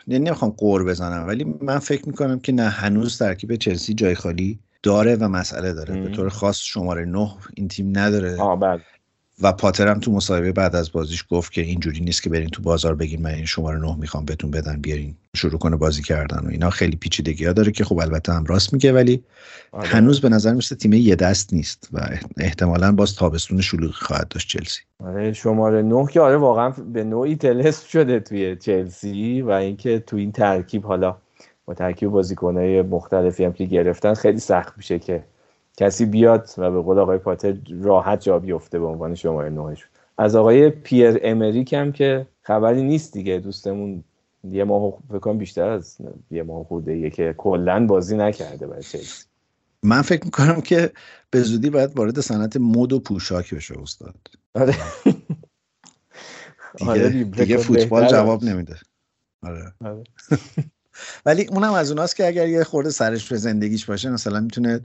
[0.07, 4.59] یعنی نمی‌خوام قور بزنم ولی من فکر می‌کنم که نه هنوز ترکیب چلسی جای خالی
[4.83, 6.03] داره و مسئله داره مم.
[6.03, 8.81] به طور خاص شماره نه این تیم نداره آه بله
[9.41, 12.61] و پاتر هم تو مصاحبه بعد از بازیش گفت که اینجوری نیست که برین تو
[12.61, 16.49] بازار بگین من این شماره نه می‌خوام بهتون بدن بیارین شروع کنه بازی کردن و
[16.49, 19.23] اینا خیلی پیچیدگی ها داره که خب البته هم راست میگه ولی
[19.71, 19.87] آره.
[19.87, 21.99] هنوز به نظر مثل تیم یه دست نیست و
[22.37, 27.35] احتمالا باز تابستون شلوغی خواهد داشت چلسی آره شماره نه که آره واقعا به نوعی
[27.35, 31.17] تلسم شده توی چلسی و اینکه تو این ترکیب حالا
[31.65, 35.23] با ترکیب بازیکنهای مختلفی هم که گرفتن خیلی سخت میشه که
[35.77, 40.35] کسی بیاد و به قول آقای پاتر راحت جا بیفته به عنوان شماره نهشون از
[40.35, 43.39] آقای پیر امریک هم که خبری نیست دیگه.
[43.39, 44.03] دوستمون
[44.43, 45.97] یه ماه فکر کنم بیشتر از
[46.31, 49.25] یه ماه خورده که کلا بازی نکرده برای چلسی.
[49.83, 50.91] من فکر می‌کنم که
[51.29, 54.15] به زودی باید وارد صنعت مد و پوشاک بشه استاد.
[54.55, 54.75] آره.
[56.77, 58.07] دیگه, آره، دیگه بهتر فوتبال.
[58.07, 58.75] جواب نمیده.
[59.43, 59.73] آره.
[59.85, 60.03] آره.
[61.25, 64.81] ولی اونم از اوناست که اگر یه خورده سرش به زندگیش باشه مثلا می‌تونه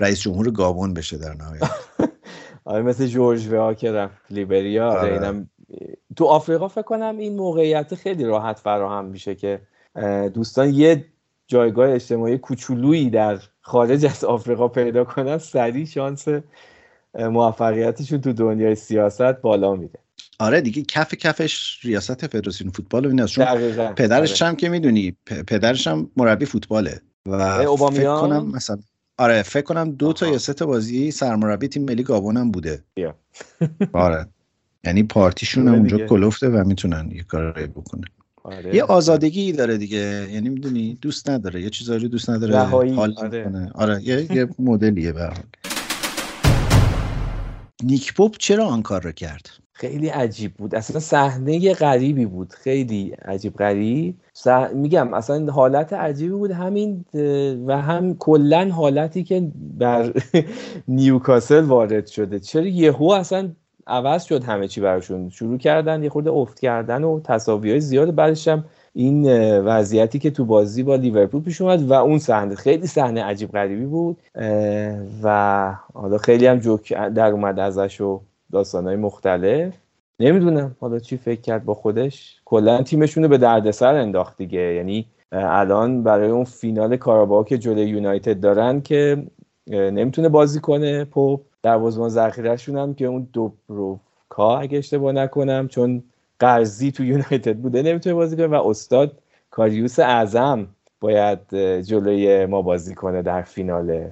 [0.00, 1.70] رئیس جمهور گابون بشه در نهایت
[2.64, 5.00] آره مثل جورج وها که رفت لیبریا آره.
[5.00, 5.12] آره.
[5.12, 5.50] اینم
[6.16, 9.60] تو آفریقا فکر کنم این موقعیت خیلی راحت فراهم میشه که
[10.34, 11.04] دوستان یه
[11.46, 16.28] جایگاه اجتماعی کوچولویی در خارج از آفریقا پیدا کنن سریع شانس
[17.14, 19.98] موفقیتشون تو دنیای سیاست بالا میره
[20.38, 23.44] آره دیگه کف کفش ریاست فدراسیون فوتبال و ایناست چون
[23.94, 24.50] پدرش آره.
[24.50, 28.78] هم که می‌دونی پدرش هم مربی فوتباله و فکر؟ کنم مثلا
[29.18, 30.26] آره فکر کنم دو تا.
[30.26, 32.84] یا سه تا بازی سرمربی تیم ملی گابون هم بوده.
[33.92, 34.26] آره
[34.84, 36.06] یعنی پارتیشون آره اونجا.
[36.06, 38.04] کلفته و می‌تونن یه کاری بکنن
[38.42, 38.74] آره.
[38.74, 43.14] یه آزادگی داره دیگه یعنی می‌دونی دوست نداره یه چیزایی رو دوست نداره رهایی، حال
[43.18, 43.70] آره.
[43.74, 45.30] آره یه یه مدلیه به
[47.82, 50.74] نیک پاپ چرا آن کار رو کرد خیلی عجیب بود.
[50.74, 52.52] اصلا صحنه غریبی بود.
[52.52, 54.14] خیلی عجیب غریب.
[54.34, 56.50] صح- میگم اصلا حالت عجیبی بود.
[56.50, 57.04] همین
[57.66, 60.12] و هم کلا حالتی که بر
[60.88, 62.40] نیوکاسل وارد شده.
[62.40, 63.50] چرا یهو اصلا
[63.86, 68.14] عوض شد همه چی براشون؟ شروع کردن یه خورده افت کردن و تساوی های زیاد.
[68.14, 69.26] بعدش هم این
[69.58, 72.54] وضعیتی که تو بازی با لیورپول پیش اومد و اون صحنه.
[72.54, 74.16] خیلی صحنه عجیب غریبی بود.
[75.22, 78.20] و حالا خیلی هم جوک در اومد ازش و
[78.54, 79.74] داستانهای مختلف.
[80.20, 82.40] نمی‌دونم حالا چی فکر کرد با خودش.
[82.44, 84.60] کلا تیمشون رو به دردسر انداخت دیگه.
[84.60, 89.26] یعنی الان برای اون فینال کاراباو که جلوی یونایتد دارن که
[89.68, 91.04] نمی‌تونه بازی کنه.
[91.04, 96.02] پاپ دروازه‌بان ذخیره‌شون هم که اون دوبروفکا اگه اشتباه نکنم چون
[96.38, 99.18] قرضی تو یونایتد بوده نمی‌تونه بازی کنه و استاد
[99.50, 100.66] کاریوس اعظم
[101.00, 104.10] باید جلوی ما بازی کنه در فینال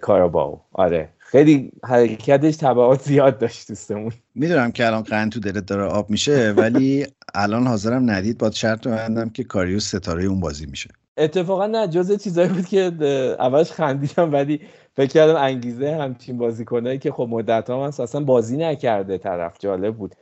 [0.00, 0.60] کاراباو.
[0.72, 1.08] آره.
[1.30, 4.12] خیلی حرکتش تبعات زیاد داشت دوستمون.
[4.34, 8.38] می‌دونم که الان قند تو دلت داره آب میشه ولی الان حاضرم ندید.
[8.38, 10.90] با شرط بندم که کاریوس ستاره اون بازی میشه.
[11.16, 12.92] اتفاقا نه جز چیزایی بود که
[13.38, 14.60] اولش خندیدم ولی
[14.96, 20.14] فکر کردم انگیزه همچین بازیکنایی که خب مدت ها اصلا بازی نکرده طرف جالب بود.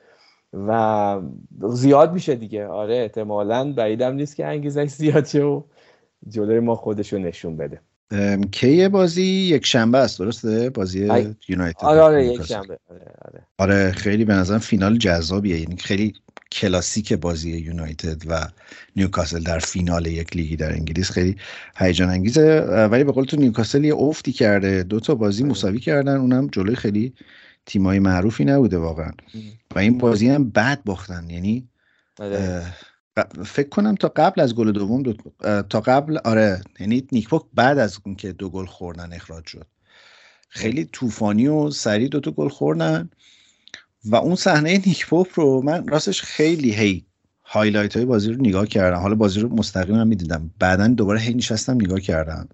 [0.53, 1.21] و
[1.69, 2.67] زیاد میشه دیگه.
[2.67, 5.63] آره احتمالا بعیدم نیست که انگیزش زیاد شه و
[6.29, 7.81] جلوی ما خودشو نشون بده.
[8.51, 12.79] کی بازی؟ یک شنبه است درسته؟ بازی یونایتد آره آره یک شنبه.
[12.91, 13.47] آره, آره.
[13.59, 16.15] آره خیلی به نظرم فینال جذابیه یعنی خیلی
[16.53, 18.49] کلاسیک بازی یونایتد و
[18.97, 21.11] نیوکاسل در فینال یک لیگی در انگلیس.
[21.11, 21.37] خیلی
[21.77, 22.61] هیجان انگیزه.
[22.61, 24.83] ولی به قول تو نیوکاسل یه افتی کرده.
[24.83, 25.51] دو تا بازی آره.
[25.51, 26.17] مساوی کردن.
[26.17, 27.15] اونم جلوی خیلی
[27.67, 29.11] تیمای معروفی نبوده واقعا.
[29.75, 31.69] و این بازی هم بد باختن یعنی
[32.21, 32.63] آره.
[33.45, 35.15] فکر کنم تا قبل از گل دوم دو...
[35.63, 39.67] تا قبل آره یعنی نیکپوک بعد از اون که دو گل خوردن اخراج شد.
[40.49, 43.11] خیلی طوفانی و سریع دو تا گل خوردن
[44.05, 47.05] و اون صحنه نیک پوپ رو من راستش خیلی هی
[47.45, 48.99] highlight های بازی رو نگاه کردم.
[48.99, 50.51] حالا بازی رو مستقیم هم می‌دیدم.
[50.59, 52.49] بعدا دوباره هی نشستم نگاه کردم.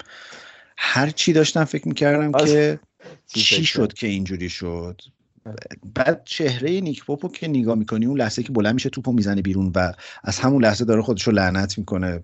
[0.76, 2.80] هر چی داشتم فکر می‌کردم که
[3.26, 5.00] چی شد که اینجوری شد؟
[5.94, 9.42] بعد چهره نیک پوپ و که نگاه می‌کنی اون لحظه که بلند میشه توپو می‌زنه
[9.42, 9.92] بیرون و
[10.24, 12.22] از همون لحظه داره خودشو لعنت می‌کنه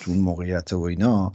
[0.00, 1.32] تو اون موقعیت و اینا.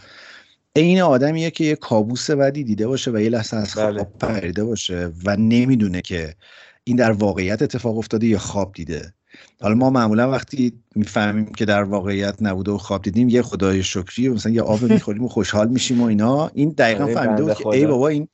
[0.76, 4.04] عین آدمیه که یه کابوس بدی دیده باشه و یه لحظه از خواب بله.
[4.04, 6.36] پریده باشه و نمی‌دونه که
[6.84, 9.13] این در واقعیت اتفاق افتاده یا خواب دیده.
[9.62, 14.30] حالا ما معمولا وقتی می‌فهمیم که در واقعیت نبوده و خواب دیدیم یه خدای شکری
[14.30, 16.52] مثلا یه آب می‌خوریم و خوشحال میشیم و اینا.
[16.54, 18.28] این دقیقا آره، فهمیده بود که ای بابا این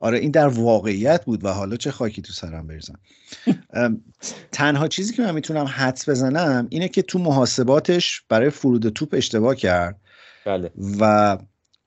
[0.00, 2.98] آره این در واقعیت بود و حالا چه خاکی تو سرم بریزم.
[4.52, 9.54] تنها چیزی که من می‌تونم حدس بزنم اینه که تو محاسباتش برای فرود توپ اشتباه
[9.54, 10.00] کرد
[10.46, 10.70] بله.
[11.00, 11.38] و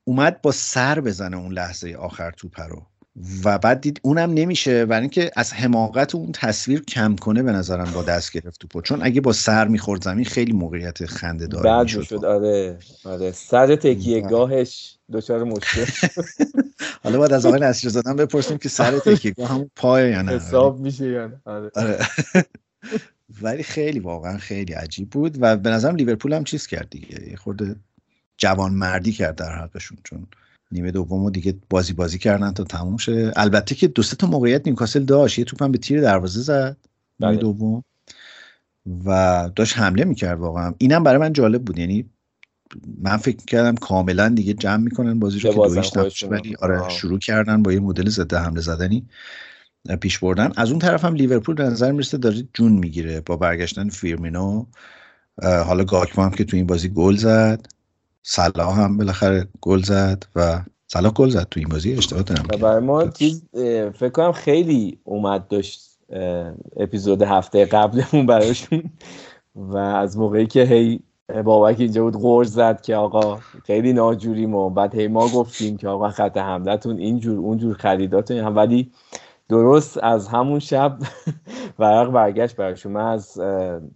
[0.04, 2.86] اومد با سر بزنه اون لحظه آخر توپ رو.
[3.44, 7.92] و بعد دید اونم نمیشه برای اینکه از حماقت اون تصویر کم کنه به نظرم
[7.94, 12.26] با دست گرفت توپو چون اگه با سر می‌خورد زمین خیلی موقعیت خنده دار می‌شد.
[12.26, 13.32] آره آره.
[13.32, 15.86] سر تکیه گاهش دچار مشکل.
[17.04, 20.32] حالا باید از آقای نصیر زدن بپرسیم که سر تکیه گاه همون پای یا نه؟
[20.32, 21.72] حساب میشه یا نه؟ آره.
[21.76, 22.00] آره.
[23.42, 27.30] ولی خیلی واقعا خیلی عجیب بود و به نظرم لیورپول هم چیز کرد دیگه.
[27.30, 27.76] یه خورده
[28.38, 30.28] جوان مردی کرد در حقشون چون
[30.72, 33.32] نیمه دوم دیگه بازی بازی کردن تا تموم شه.
[33.36, 35.40] البته که دو تا موقعیت نیوکاسل داشت.
[35.40, 36.78] یه توپم به تیر دروازه زد.
[37.20, 37.42] نیمه بله.
[37.42, 37.84] دوم.
[39.06, 40.74] و داشت حمله می‌کرد واقعا.
[40.78, 41.80] اینم برای من جالب بود.
[41.80, 42.10] یعنی
[43.02, 47.20] من فکر کردم کاملا دیگه جمع می‌کنن بازی رو که دویش نباشه ولی آره شروع
[47.20, 49.06] کردن با یه مدل ضد حمله زدنی
[50.02, 50.52] پیش بردن.
[50.56, 54.66] از اون طرف هم لیورپول به نظر می‌رسه داره جون می‌گیره با برگشتن فیرمینو.
[55.42, 57.66] حالا گاکما هم که تو این بازی گل زد
[58.24, 62.84] صلاح هم بالاخره گل زد و صلاح گل زد تو این بازی اشتباه دارم برای
[62.84, 63.44] ما چیز
[63.94, 65.98] فکر کنم خیلی اومد داشت
[66.78, 68.84] اپیزود هفته قبلمون براشون.
[69.56, 71.00] و از موقعی که هی
[71.46, 75.88] بابک اینجا بود غور زد که آقا خیلی ناجوریم و بعد هی ما گفتیم که
[75.88, 78.56] آقا خط حملتون اینجور اونجور خریداتون هم.
[78.56, 78.92] ولی
[79.50, 80.98] درست از همون شب
[81.80, 82.92] ورق برگشت براشون.
[82.92, 83.42] من از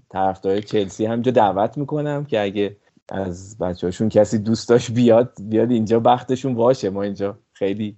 [0.10, 2.78] طرفدار چلسی همجا دعوت می‌کنم که اگه
[3.10, 6.90] از بچه هاشون کسی دوست داشت بیاد بیاد اینجا بختشون باشه.
[6.90, 7.98] ما اینجا خیلی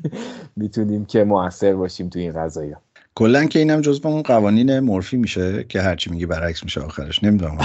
[0.56, 2.74] می‌تونیم که موثر باشیم تو این قضایی
[3.18, 7.58] کلا که اینم جزو اون قوانین مورفی میشه که هرچی میگی برعکس میشه آخرش نمی‌دونم.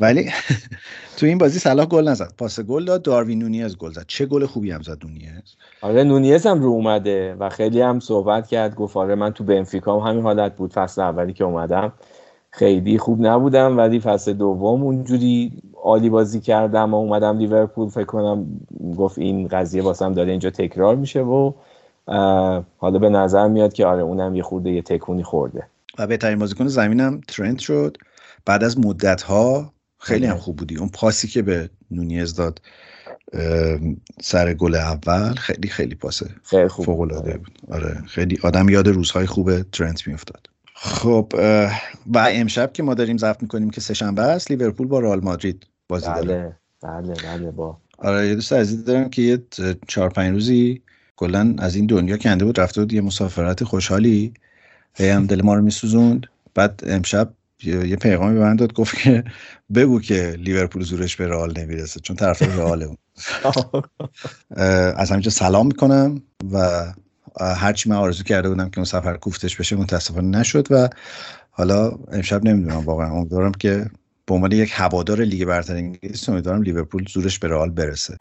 [0.00, 0.30] ولی
[1.16, 2.34] تو این بازی صلاح گل نزد.
[2.38, 4.04] پاس گل داد داروین نونیز گل زد.
[4.06, 5.56] چه گل خوبی هم زد نونیز.
[5.80, 10.00] آره نونیز هم رو اومده و خیلی هم صحبت کرد گفت آره من تو بنفیکا
[10.00, 10.72] هم همین حالت بود.
[10.72, 11.92] فصل اولی که اومدم
[12.50, 17.88] خیلی خوب نبودم ولی فصل دوم اونجوری عالی بازی کردم و اومدم لیورپول.
[17.88, 18.46] فکر کنم
[18.96, 21.52] گفت این قضیه واسم داره اینجا تکرار میشه و
[22.78, 25.66] حالا به نظر میاد که آره اونم یه خورده یه تکونی خورده.
[25.98, 27.96] و بهترین بازیکن زمینم ترنت شد.
[28.46, 30.76] بعد از مدت ها خیلی هم خوب بودی.
[30.76, 32.60] اون پاسی که به نونیز داد
[34.22, 37.58] سر گل اول خیلی خیلی پاسه خیلی خوب فوق العاده بود.
[37.70, 40.46] آره خیلی آدم یاد روزهای خوب ترنت میافتاد.
[40.74, 41.32] خب
[42.14, 45.66] و امشب که ما داریم ضبط می‌کنیم که سه شنبه است لیورپول با رئال مادرید
[45.88, 46.24] بازی بله.
[46.24, 49.42] داره بله بله با آره یه دوست عزیز دارم که یه
[49.88, 50.82] چهار پنج روزی
[51.16, 54.34] کلا از این دنیا کنده بود رفته بود یه مسافرت خوشحالی.
[54.94, 56.26] هی هم دل ما رو میسوزوند.
[56.54, 57.32] بعد امشب
[57.64, 59.24] یه پیغامی به من داد گفت که
[59.74, 62.88] بگو که لیورپول زورش به رئال نمی‌رسه چون طرف رئاله
[64.96, 66.22] از همینجا سلام می‌کنم
[66.52, 66.86] و
[67.40, 70.88] هرچی من آرزو کرده بودم که اون سفر کوفتش بشه متاسفانه نشد و
[71.50, 73.86] حالا امشب نمی‌دونم واقعا امیدوارم که
[74.26, 78.16] به عنوان یک هوادار لیگ برتر انگلیس امیدوارم لیورپول زورش به رئال برسه.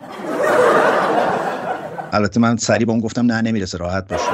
[2.11, 4.31] البته من سریع با اون گفتم نه نمی‌رسه راحت باشه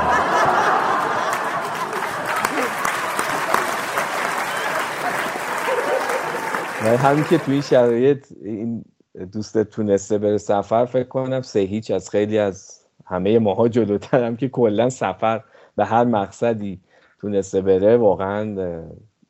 [6.98, 8.86] همین که تو این شرایط این
[9.32, 14.50] دوست تونسته بره سفر فکر کنم سه هیچ از خیلی از همه ماها جلوترم که
[14.50, 15.44] کلا سفر
[15.76, 16.80] به هر مقصدی
[17.20, 18.56] تونسته بره واقعا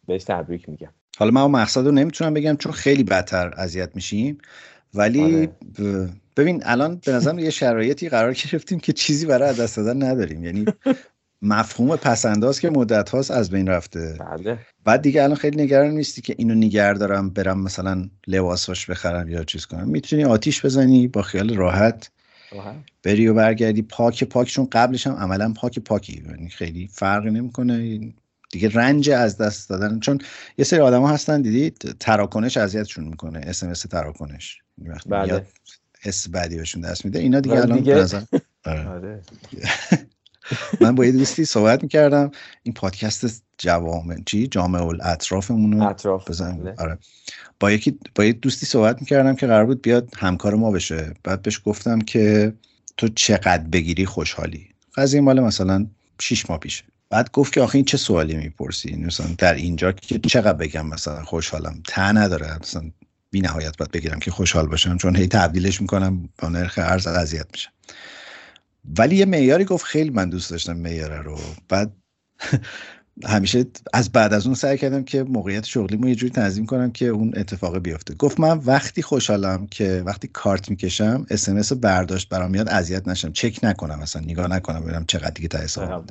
[0.07, 4.37] بهش تبریک میگم حالا من اون مقصد رو نمی‌تونم بگم چون خیلی بدتر اذیت میشیم
[4.93, 6.09] ولی آره.
[6.37, 10.43] ببین الان به نظرم یه شرایطی قرار گرفتیم که چیزی برای دست دادن نداریم.
[10.43, 10.65] یعنی
[11.41, 14.17] مفهوم پسنداز که مدت هاست از بین رفته.
[14.19, 14.59] بله.
[14.85, 19.43] بعد دیگه الان خیلی نگران نیستی که اینو نگر دارم برم مثلا لباساش بخرم یا
[19.43, 19.89] چیز کنم.
[19.89, 22.11] می‌تونی آتیش بزنی با خیال راحت.
[23.03, 23.81] بری و برگردی.
[23.81, 26.23] پاک پاک چون قبلش هم عملا پاک پاکی.
[26.29, 27.99] یعنی خیلی فرق نمی‌کنه.
[28.51, 29.99] دیگه رنج از دست دادن.
[29.99, 30.19] چون
[30.57, 33.39] یه سری آدما هستن دیدید تراکنش اذیتشون می‌کنه.
[33.43, 34.61] اس ام اس تراکنش.
[35.05, 35.45] بله.
[36.07, 37.19] حس بعدی بهشون دست میده.
[37.19, 37.95] اینا دیگه الان دیگه...
[38.65, 38.87] آره.
[38.89, 39.21] آره.
[40.81, 42.31] من با یه دوستی صحبت می‌کردم.
[42.63, 46.75] این پادکست جوامع چی؟ جامعه الاطرافمون رو اطراف بزن بله.
[46.77, 46.97] آره.
[47.59, 51.13] با یکی با یه دوستی صحبت می‌کردم که قرار بود بیاد همکار ما بشه.
[51.23, 52.53] بعد بهش گفتم که
[52.97, 54.67] تو چقدر بگیری خوشحالی.
[54.95, 55.87] قضیه مال مثلا
[56.21, 56.83] 6 ماه پیشه.
[57.09, 61.23] بعد گفت که آخه این چه سوالی می‌پرسی؟ مثلا در اینجا که چقدر بگم مثلا
[61.23, 62.57] خوشحالم؟ ته نداره.
[62.61, 62.91] مثلا
[63.37, 67.45] بی نهایت باید بگیرم که خوشحال باشم چون هی تبدیلش می‌کنم با نرخ ارز اذیت
[67.53, 67.71] میشم.
[68.97, 71.39] ولی یه معیاری گفت خیلی من دوست داشتم معیاره رو.
[71.69, 71.91] بعد
[73.25, 77.05] همیشه از بعد از اون سعی کردم که موقعیت شغلیمو یه جوری تنظیم کنم که
[77.05, 78.13] اون اتفاق بیفته.
[78.13, 83.31] گفت من وقتی خوشحالم که وقتی کارت می‌کشم اس برداشت برام میاد اذیت نشم.
[83.31, 86.05] چک نکنم مثلا نگاه نکنم ببینم چقدر دیگه تا حساب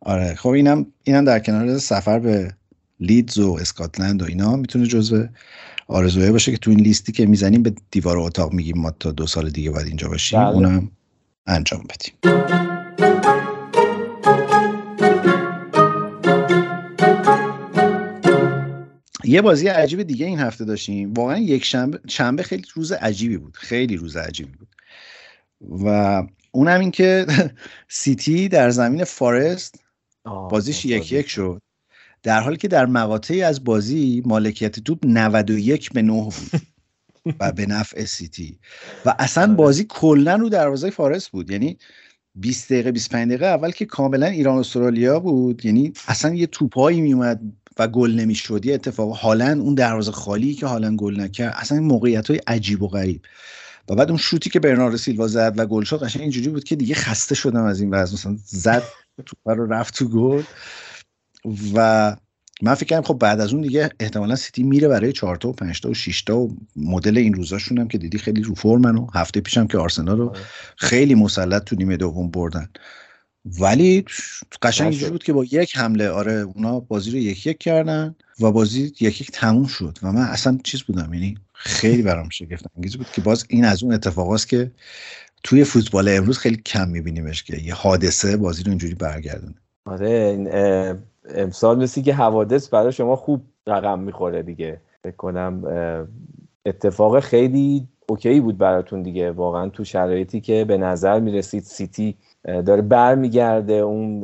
[0.00, 2.54] آره خب اینم اینم در کنار سفر به
[3.00, 5.26] لیدز و اسکاتلند و اینا می‌تونه جزو
[5.88, 9.26] آرزوهایی باشه که تو این لیستی که می‌زنیم به دیوار اتاق میگیم ما تا دو
[9.26, 10.48] سال دیگه باید اینجا باشیم بله.
[10.48, 10.90] اونم
[11.46, 12.14] انجام بدیم.
[19.24, 21.12] یه بازی عجیب دیگه این هفته داشتیم.
[21.14, 23.56] واقعا یک شنبه شنبه خیلی روز عجیبی بود.
[23.56, 24.68] خیلی روز عجیبی بود.
[25.84, 27.26] و اونم این که
[27.88, 29.84] سیتی در زمین فارست
[30.24, 31.60] بازیش یک یک شد.
[32.22, 36.62] در حالی که در مقاطعی از بازی مالکیت توپ 91 به 9 بود
[37.40, 38.58] و به نفع سیتی.
[39.04, 39.52] و اصلا آره.
[39.52, 41.50] بازی کلا رو دروازه فارست بود.
[41.50, 41.78] یعنی
[42.34, 45.66] 20 دقیقه 25 دقیقه اول که کاملا ایران استرالیا بود.
[45.66, 47.40] یعنی اصلا یه توپایی میومد
[47.78, 48.66] و گل نمی‌شد.
[48.66, 49.16] یه اتفاق.
[49.16, 51.54] حالا اون دروازه خالی که حالا گل نکرد.
[51.56, 53.22] اصلا موقعیت های عجیب و غریب.
[53.88, 56.76] و بعد اون شوتی که برنارد سیلوا زد و گل شد قشنگ اینجوری بود که
[56.76, 58.14] دیگه خسته شدم از این وضع.
[58.14, 58.82] مثلا زد
[59.26, 60.42] توپ رو رفت تو گل.
[61.74, 62.16] و
[62.62, 65.52] من فکر کنم خب بعد از اون دیگه احتمالا سیتی میره برای 4 تا و
[65.52, 68.96] 5 تا و 6 تا و مدل این روزاشون هم که دیدی خیلی رو فرمن
[68.96, 70.40] و هفته پیشم که آرسنال رو آره.
[70.76, 72.68] خیلی مسلط تو نیمه دوم بردن.
[73.60, 74.04] ولی
[74.62, 78.52] قشنگ اینجوری بود که با یک حمله آره اونا بازی رو یک یک کردن و
[78.52, 82.96] بازی یک یک تموم شد و من اصلا چیز بودم یعنی خیلی برام شگفت انگیز
[82.96, 84.70] بود که باز این از اون اتفاقاست که
[85.44, 89.54] توی فوتبال امروز خیلی کم میبینیمش که یه حادثه بازی رو اینجوری برگردونه.
[89.84, 90.98] آره
[91.34, 94.80] امسال مثل که حوادث برای شما خوب رقم می‌خوره دیگه.
[95.04, 95.64] فکر کنم
[96.66, 99.30] اتفاق خیلی اوکی بود براتون دیگه.
[99.30, 104.20] واقعا تو شرایطی که به نظر می‌رسید سیتی داره برمیگرده اون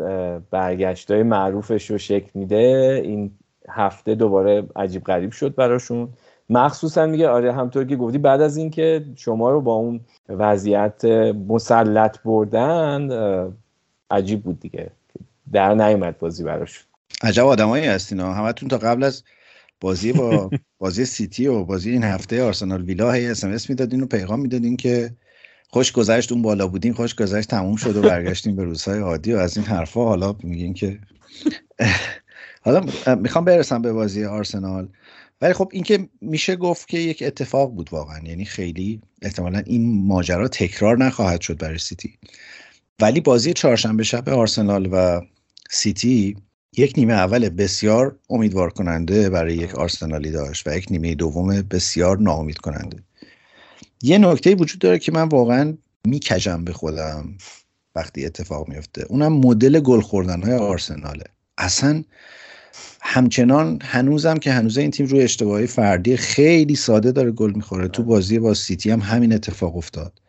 [0.50, 3.00] برگشت های معروفش رو شکل میده.
[3.04, 3.30] این
[3.68, 6.08] هفته دوباره عجیب غریب شد براشون.
[6.50, 11.04] مخصوصا میگه آره همطور که گفتی بعد از اینکه شما رو با اون وضعیت
[11.48, 13.08] مسلط بردن
[14.10, 14.90] عجیب بود دیگه.
[15.52, 16.87] در نیومد بازی براشون
[17.22, 19.22] عجب آدمایی هستین همتون تا قبل از
[19.80, 24.02] بازی با بازی سیتی و بازی این هفته آرسنال ویلا هی اس ام اس می‌دادین
[24.02, 25.16] و پیغام می‌دادین که
[25.70, 29.36] خوش گذشت اون بالا بودین خوش گذشت تموم شد و برگشتیم به روزهای عادی و
[29.36, 30.98] از این حرفا حالا میگین که
[32.64, 34.88] حالا می‌خوام برسم به بازی آرسنال.
[35.40, 38.18] ولی خب اینکه میشه گفت که یک اتفاق بود واقعا.
[38.24, 42.18] یعنی خیلی احتمالا این ماجرا تکرار نخواهد شد برای سیتی.
[43.00, 45.20] ولی بازی چهارشنبه شب آرسنال و
[45.70, 46.36] سیتی
[46.76, 52.18] یک نیمه اول بسیار امیدوار کننده برای یک آرسنالی داشت و یک نیمه دوم بسیار
[52.18, 52.98] ناامید کننده
[54.02, 57.38] یه نکته وجود داره که من واقعا میکجم به خودم
[57.94, 61.24] وقتی اتفاق میفته اونم مدل گل خوردن های آرسناله.
[61.58, 62.04] اصلا
[63.00, 67.88] همچنان هنوزم که هنوز این تیم روی اشتباهی فردی خیلی ساده داره گل می‌خوره.
[67.88, 70.20] تو بازی با سیتی هم همین اتفاق افتاد.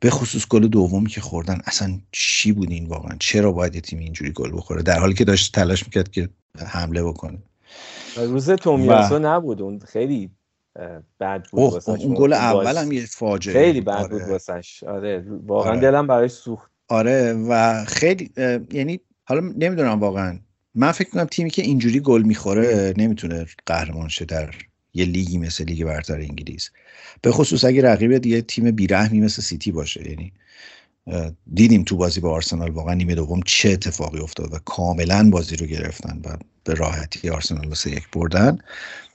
[0.00, 3.98] به خصوص گل دومی که خوردن اصلا چی بود این واقعا؟ چرا باید یه تیم
[3.98, 6.28] اینجوری گل بخوره؟ در حالی که داشت تلاش می‌کرد که
[6.66, 7.38] حمله بکنه.
[8.16, 9.18] روز تومیاسو و...
[9.18, 10.30] نبود اون خیلی
[11.20, 14.08] بد بود اون گل اول هم یه فاجعه خیلی بد آره.
[14.08, 15.80] بود واسش آره واقعا آره.
[15.80, 16.70] دلم براش سوخت.
[16.88, 18.30] آره و خیلی
[18.72, 20.38] یعنی حالا نمی‌دونم واقعا.
[20.74, 24.54] من فکر کنم تیمی که اینجوری گل می‌خوره نمی‌تونه قهرمان شه در
[24.98, 26.70] یه لیگی مثل لیگ برتر انگلیس.
[27.22, 30.32] به خصوص اگه رقیب یه تیم بیرحمی مثل سیتی باشه یعنی
[31.54, 35.66] دیدیم تو بازی با آرسنال واقعا نیمه دوم چه اتفاقی افتاد و کاملا بازی رو
[35.66, 38.58] گرفتن و به راحتی آرسنال سه یک بردن.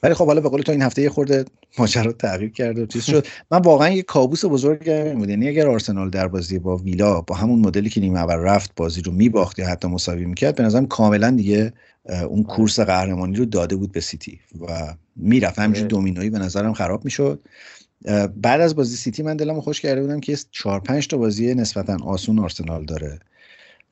[0.03, 1.45] ولی خب حالا به قول تو این هفته یه خورده
[1.77, 3.27] ماجرا تغییر کرد و چیز شد.
[3.51, 5.29] من واقعا یه کابوس بزرگ بود.
[5.29, 9.01] یعنی اگر آرسنال در بازی با ویلا با همون مدلی که نیمه اول رفت بازی
[9.01, 11.73] رو میباخت یا حتی مساوی می‌کرد به نظرم کاملا دیگه
[12.29, 15.59] اون کورس قهرمانی رو داده بود به سیتی و می‌رفت.
[15.59, 15.89] همینجوری آره.
[15.89, 17.39] دومینویی به نظرم خراب می‌شد.
[18.41, 21.97] بعد از بازی سیتی من دلمو خوش کرده بودم که 4 5 تا بازی نسبتا
[22.03, 23.19] آسون آرسنال داره.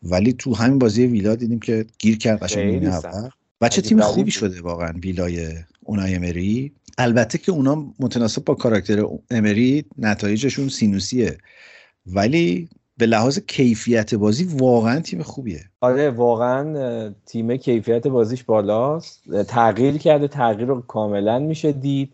[0.03, 3.29] ولی تو همین بازی ویلا دیدیم که گیر کرد قشنگ اول.
[3.61, 5.53] و چه تیم خوبی شده واقعا ویلای
[5.83, 6.71] اونای امری.
[6.97, 11.37] البته که اونا متناسب با کاراکتر امری نتایجشون سینوسیه.
[12.05, 12.69] ولی
[13.01, 15.59] به لحاظ کیفیت بازی واقعا تیم خوبیه.
[15.81, 19.43] آره واقعا تیم کیفیت بازیش بالاست.
[19.47, 22.13] تغییر کرده تغییر رو کاملا میشه دید.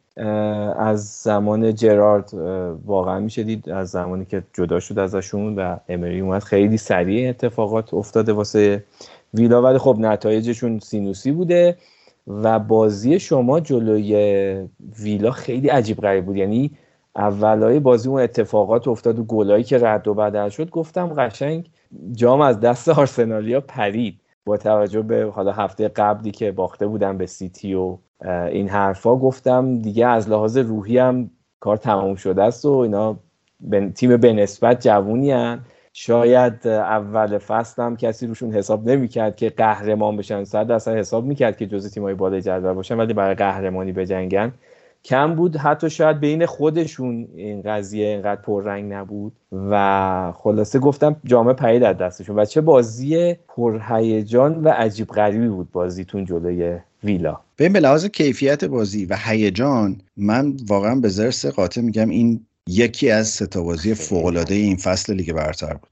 [0.77, 2.33] از زمان جرارد
[2.85, 3.69] واقعا میشه دید.
[3.69, 8.83] از زمانی که جدا شد ازشون و امری اومد خیلی سریع اتفاقات افتاده واسه
[9.33, 9.61] ویلا.
[9.61, 11.77] ولی خب نتایجشون سینوسی بوده
[12.27, 14.67] و بازی شما جلوی
[14.99, 16.35] ویلا خیلی عجیب غریب بود.
[16.35, 16.71] یعنی
[17.17, 21.69] اولای بازی اون اتفاقات افتاد و گلایی که رد و بدل شد گفتم قشنگ
[22.11, 24.21] جام از دست آرسنالیا پرید.
[24.45, 27.97] با توجه به حالا هفته قبلی که باخته بودم به سیتی و
[28.51, 33.19] این حرفا گفتم دیگه از لحاظ روحی هم کار تمام شده است و اینا
[33.95, 35.59] تیم به نسبت جوونی هن.
[35.93, 40.43] شاید اول فصل هم کسی روشون حساب نمی‌کرد که قهرمان بشن.
[40.43, 44.53] صد اصلا حساب می‌کرد که جز تیمای بالای جدول باشن ولی برای قهرمانی بجنگن.
[45.05, 45.55] کم بود.
[45.57, 49.33] حتی شاید بین خودشون این قضیه اینقدر پررنگ نبود.
[49.51, 52.39] و خلاصه گفتم جامعه پرید از دستشون.
[52.39, 57.39] و چه بازی پرهیجان و عجیب غریبی بود بازیتون جلوی ویلا.
[57.57, 63.11] ببین به لحاظ کیفیت بازی و هیجان من واقعا به زرس قاطع میگم این یکی
[63.11, 65.89] از ستا بازی فوق این فصل لیگ برتر بود.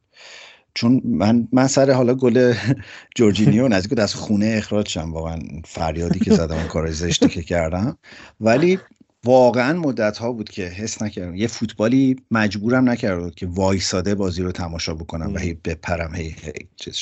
[0.74, 2.54] چون من من سر حالا گل
[3.16, 7.98] جورجینیو نزدیک از خونه اخراج شدم واقعا فریادی که زدم کار زشتی که کردم.
[8.42, 8.80] ولی
[9.26, 11.36] واقعا مدت ها بود که حس نکردم.
[11.36, 16.24] یه فوتبالی مجبورم نکرده بود که وایساده بازی رو تماشا بکنم و هی بپرم هی,
[16.42, 16.96] هی چیز.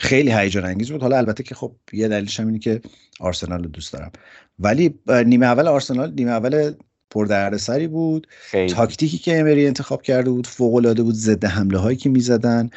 [0.00, 1.02] خیلی هیجان انگیز بود.
[1.02, 2.80] حالا البته که خب یه دلیلش هم اینه که
[3.20, 4.12] آرسنال رو دوست دارم.
[4.58, 4.94] ولی
[5.26, 6.72] نیمه اول آرسنال نیمه اول
[7.10, 8.26] پردردسری بود.
[8.30, 8.72] خیلی.
[8.72, 12.70] تاکتیکی که امری انتخاب کرده بود فوق العاده بود ضد حمله هایی که می‌زدن.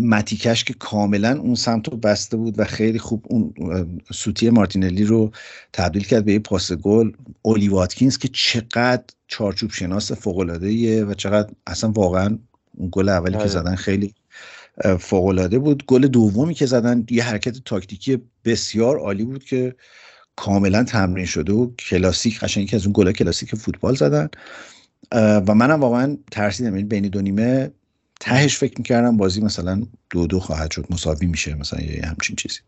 [0.00, 3.54] متیکش که کاملا اون سمت رو بسته بود و خیلی خوب اون
[4.12, 5.30] سوتی مارتینلی رو
[5.72, 7.12] تبدیل کرد به یه پاس گل.
[7.42, 12.38] اولی واتکینز که چقدر چارچوب شناس فوق العاده و چقدر اصلا واقعا
[12.76, 13.48] اون گل اولی که آره.
[13.48, 14.14] زدن خیلی
[14.98, 15.86] فوق العاده بود.
[15.86, 19.74] گل دومی که زدن یه حرکت تاکتیکی بسیار عالی بود که
[20.36, 24.28] کاملا تمرین شده و کلاسیک قشنگ که از اون گل کلاسیک فوتبال زدن.
[25.12, 26.70] و منم واقعا ترسیدم.
[26.70, 27.70] یعنی بین دو نیمه
[28.20, 32.60] تهش فکر می‌کردم بازی مثلا دو دو خواهد شد مساوی میشه مثلا یه همچین چیزی.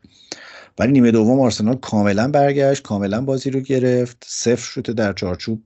[0.78, 5.62] ولی نیمه دوم آرسنال کاملا برگشت کاملا بازی رو گرفت صفر شده در چارچوب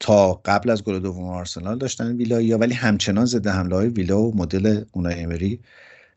[0.00, 4.36] تا قبل از گل دوم آرسنال داشتن ویلا ولی همچنان ضد حمله های ویلا و
[4.36, 5.60] مدل اونای امری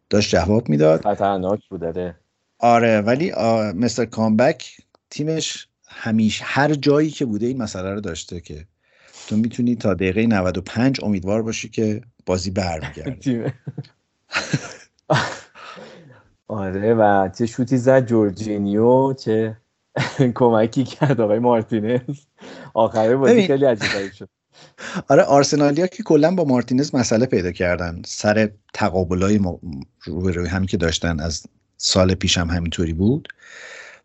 [0.10, 1.01] داشت جواب می‌داد.
[1.01, 2.16] خطرناک بوده
[2.60, 3.01] آره.
[3.01, 3.32] ولی
[3.76, 4.78] مستر کامبک
[5.10, 8.66] تیمش همیشه هر جایی که بوده این مسئله رو داشته که
[9.28, 13.53] تو می‌تونی تا دقیقه 95 امیدوار باشی که بازی برمیگرده.
[16.47, 19.57] آره و چه شوتی زد جورجینیو چه
[20.36, 22.26] کمکی کرد آقای مارتینز.
[22.73, 24.30] آخره بازی خیلی عجیب شد.
[25.09, 28.01] آره آرسنالیا که کلا با مارتینز مسئله پیدا کردن.
[28.05, 29.39] سر تقابلای
[30.03, 31.43] روبروی همین که داشتن از
[31.78, 33.28] سال پیشم هم همینطوری بود.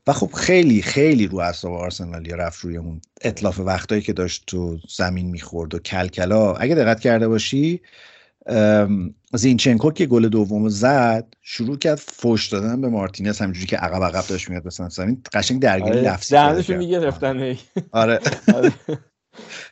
[0.06, 4.78] و خب خیلی خیلی رو اعصاب آرسنالیا رفت روی اون اطلاف وقتایی که داشت تو
[4.88, 6.54] زمین می‌خورد و کلکلا.
[6.54, 7.80] اگه دقت کرده باشی
[9.34, 13.38] زینچنکو که گل دوم زد شروع کرد فوش دادن به مارتینز.
[13.38, 15.22] همینجوری که عقب عقب داشت میاد مثلا زمین.
[15.32, 16.12] قشنگ درگیری آره.
[16.12, 17.56] لفظی دهنشو می‌گرفتن
[17.92, 18.20] آره,
[18.54, 18.72] آره.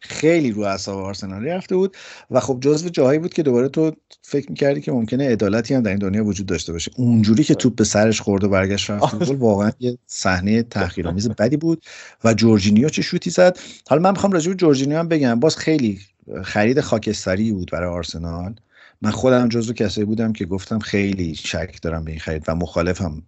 [0.00, 1.96] خیلی رو اعصاب آرسنال رفته بود.
[2.30, 3.92] و خب جزو جاهایی بود که دوباره تو
[4.22, 6.90] فکر می‌کردی که ممکنه عدالتی هم در این دنیا وجود داشته باشه.
[6.96, 11.56] اونجوری که توپ به سرش خورد و برگشت رفت گل واقعا یه صحنه تحقیرآمیز بدی
[11.56, 11.84] بود.
[12.24, 13.58] و جورجینیو چه شوتی زد؟
[13.88, 15.40] حالا من می‌خوام راجع به جورجینیو هم بگم.
[15.40, 15.98] باز خیلی
[16.45, 18.55] خرید خاکستری بود برای آرسنال.
[19.03, 23.22] من خودم جزو کسایی بودم که گفتم خیلی شک دارم به این خرید و مخالفم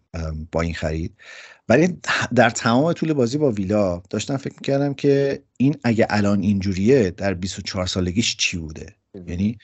[0.53, 1.17] با این خرید.
[1.69, 1.99] ولی
[2.35, 7.35] در تمام طول بازی با ویلا داشتم فکر می‌کردم که این اگه الان اینجوریه در
[7.35, 8.95] 24 سالگیش چی بوده؟
[9.27, 9.59] یعنی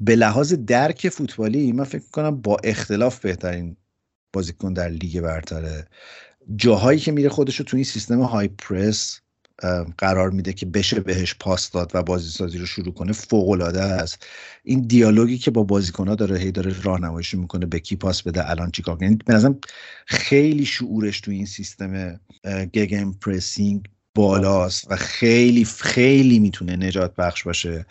[0.00, 3.76] به لحاظ درک فوتبالی من فکر می‌کنم با اختلاف بهترین
[4.32, 5.86] بازیکن در لیگ برتره.
[6.56, 9.20] جاهایی که میره خودش رو تو این سیستم های پرس
[9.98, 13.82] قرار میده که بشه بهش پاس داد و بازی سازی رو شروع کنه فوق العاده
[13.82, 14.26] است.
[14.64, 18.50] این دیالوگی که با بازیکن ها داره هی داره راهنماییش می‌کنه به کی پاس بده
[18.50, 19.18] الان چیکار کنه.
[19.26, 19.58] به نظرم
[20.06, 22.20] خیلی شعورش تو این سیستم
[22.72, 27.86] gegenpressing بالاست و خیلی خیلی می‌تونه نجات بخش باشه.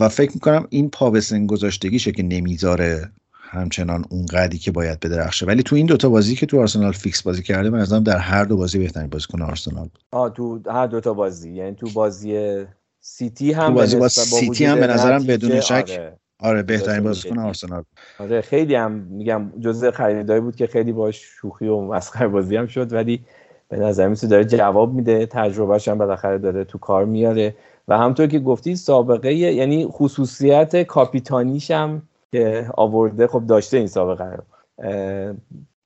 [0.00, 3.12] و فکر می‌کنم این پا به سن گذاشتگیشه که نمی‌ذاره
[3.50, 5.46] همچنان اون قدی که باید بدرخشه.
[5.46, 8.44] ولی تو این دوتا بازی که تو آرسنال فیکس بازی کرده به نظرم در هر
[8.44, 9.98] دو بازی بهترین بازیکن آرسنال بود.
[10.12, 11.52] آه تو هر دوتا بازی.
[11.52, 12.64] یعنی تو بازی
[13.00, 17.38] سیتی هم تو بازی با سیتی هم به نظرم بدون شک آره, آره بهترین بازیکن
[17.38, 17.84] آرسنال
[18.18, 22.66] آره خیلی هم میگم جزء خریدای بود که خیلی باش شوخی و مسخره بازی هم
[22.66, 23.24] شد ولی
[23.68, 27.54] به نظر میسه داره جواب میده تجربهش هم بالاخره داره تو کار میاره.
[27.88, 32.02] و همطور که گفتی سابقه یعنی خصوصیت کاپیتانیش هم
[32.32, 34.42] که آورده خب داشته این سابقه رو.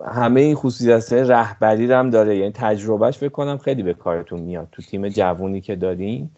[0.04, 2.36] همه این خصوصیت رهبری هم داره.
[2.36, 4.68] یعنی تجربهش فکر کنم خیلی به کارتون میاد.
[4.72, 6.30] تو تیم جوونی که دارین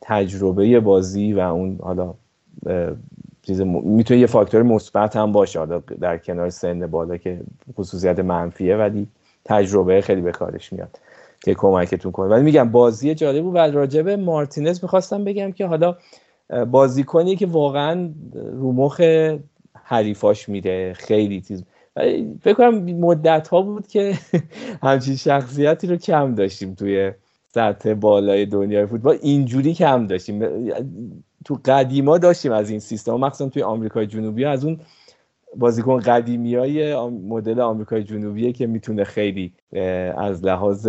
[0.00, 2.14] تجربه بازی و اون حالا
[3.42, 5.58] چیز می‌تونه یه فاکتور مثبت هم باشه.
[5.58, 7.40] حالا در کنار سن بالا که
[7.74, 9.06] خصوصیت منفیه ولی
[9.44, 10.98] تجربه خیلی به کارش میاد
[11.44, 12.28] که کمکتون کنه.
[12.28, 15.96] ولی میگم بازی جالب بود و راجب مارتینز می‌خواستم بگم که حالا
[16.70, 19.00] بازیکنی که واقعا رو مخ
[19.74, 20.92] حریفاش میره.
[20.92, 21.64] خیلی چیز.
[22.40, 24.14] فکر کنم مدت ها بود که
[24.82, 27.12] همچین شخصیتی رو کم داشتیم توی
[27.48, 29.18] سطح بالای دنیای فوتبال.
[29.22, 30.44] اینجوری کم داشتیم.
[31.44, 33.14] تو قدیما داشتیم از این سیستم.
[33.14, 34.44] مخصوصا توی آمریکای جنوبی.
[34.44, 34.80] از اون
[35.56, 39.52] بازیکن قدیمی های مدل آمریکای جنوبیه که می‌تونه خیلی
[40.16, 40.86] از لحاظ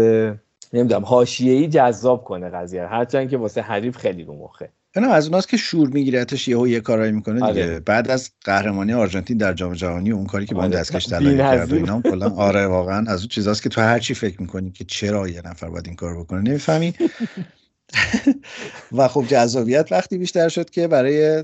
[0.73, 4.69] نمی‌دونم حاشیه‌ای جذاب کنه قضیه هرچند که واسه حریف خیلی رو مخه.
[4.99, 7.79] نه از اوناست که شور میگیرتش یهو یه کارایی می‌کنه دیگه آره.
[7.79, 10.79] بعد از قهرمانی آرژانتین در جام جهانی اون کاری که با اون آره.
[10.79, 14.13] دستکش طلایی کرد و اینا کلا آره واقعا از اون چیزاست که تو هر چی
[14.13, 16.93] فکر می‌کنی که چرا یه نفر باید این کار بکنه نمی‌فهمی
[18.97, 21.43] و خب جذابیت وقتی بیشتر شد که برای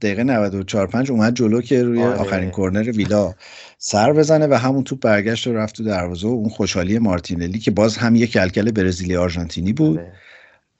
[0.00, 2.18] دقیقه 94 5 اومد جلو که روی آره.
[2.18, 3.34] آخرین کرنر ویلا
[3.78, 7.70] سر بزنه و همون توپ برگشت و رفت تو دروازه و اون خوشحالی مارتینلی که
[7.70, 10.12] باز هم یه کلکل برزیلی آرژانتینی بود آره.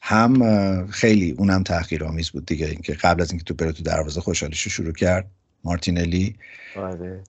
[0.01, 2.67] هم خیلی اونم تحقیرآمیز بود دیگه.
[2.67, 5.27] اینکه قبل از اینکه تو بره تو دروازه خوشحالیش رو شروع کرد
[5.65, 6.37] مارتینلی.
[6.77, 7.23] آره.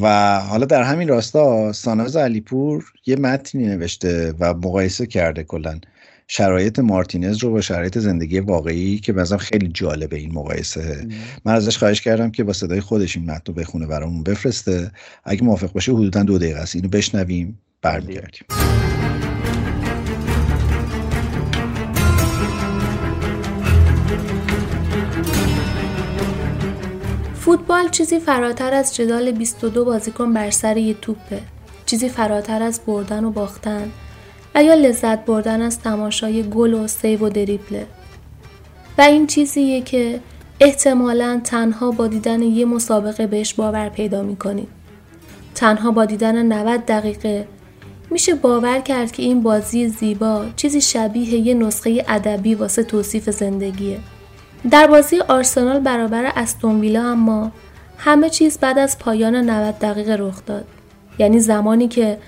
[0.00, 5.80] و حالا در همین راستا ساناز علیپور یه متنی نوشته و مقایسه کرده کلا
[6.28, 11.08] شرایط مارتینز رو با شرایط زندگی واقعی که مثلا خیلی جالبه این مقایسه.
[11.44, 14.90] من ازش خواهش کردم که با صدای خودش این متن رو بخونه برامون بفرسته.
[15.24, 16.76] اگه موافق باشه حدودا دو دقیقه است.
[16.76, 17.58] اینو بشنویم.
[17.82, 18.44] برمیگردیم.
[27.46, 31.40] فوتبال چیزی فراتر از جدال 22 بازیکن بر سر یه توپه.
[31.86, 33.92] چیزی فراتر از بردن و باختن
[34.54, 37.86] و یا لذت بردن از تماشای گل و سیو و دریبله.
[38.98, 40.20] و این چیزیه که
[40.60, 44.68] احتمالا تنها با دیدن یه مسابقه بهش باور پیدا می‌کنید.
[45.54, 47.48] تنها با دیدن 90 دقیقه
[48.10, 53.98] میشه باور کرد که این بازی زیبا چیزی شبیه یه نسخه ادبی واسه توصیف زندگیه.
[54.70, 57.52] در بازی آرسنال برابر استون ویلا اما
[57.98, 60.64] همه چیز بعد از پایان 90 دقیقه رخ داد.
[61.18, 62.18] یعنی زمانی که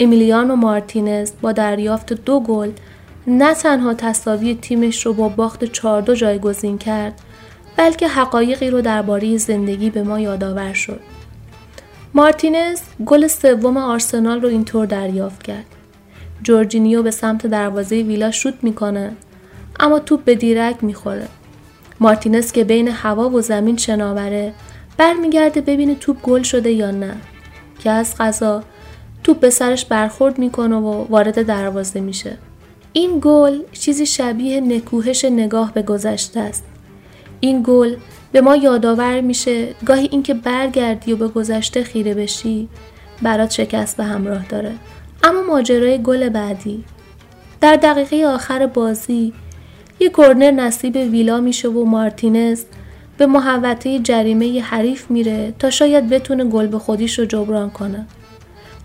[0.00, 2.70] امیلیانو مارتینز با دریافت دو گل
[3.26, 7.20] نه تنها تصاوی تیمش رو با باخت 4 دو جایگزین کرد
[7.76, 11.00] بلکه حقایقی رو درباره زندگی به ما یادآور شد.
[12.14, 15.66] مارتینز گل سوم آرسنال رو اینطور دریافت کرد.
[16.42, 19.12] جورجینیو به سمت دروازه ویلا شوت می‌کنه
[19.80, 21.28] اما توپ به دیرک می‌خوره.
[22.00, 24.52] مارتینز که بین هوا و زمین شناوره
[24.96, 27.16] برمیگرده ببینه توپ گل شده یا نه.
[27.78, 28.62] که از غذا
[29.24, 32.38] توپ به سرش برخورد می‌کنه و وارد دروازه میشه.
[32.92, 36.64] این گل چیزی شبیه نکوهش نگاه به گذشته است.
[37.40, 37.96] این گل
[38.32, 42.68] به ما یادآور میشه گاهی اینکه برگردی و به گذشته خیره بشی
[43.22, 44.72] برات شکست به همراه داره.
[45.22, 46.84] اما ماجرای گل بعدی.
[47.60, 49.32] در دقیقه آخر بازی
[50.00, 52.64] یه کرنر نصیب ویلا میشه و مارتینز
[53.18, 58.06] به محوطه جریمه حریف میره تا شاید بتونه گل به خودیش رو جبران کنه.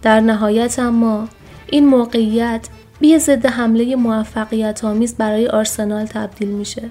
[0.01, 1.28] در نهایت اما
[1.70, 2.68] این موقعیت
[3.01, 6.89] به ضد حمله موفقیت آمیز برای آرسنال تبدیل میشه.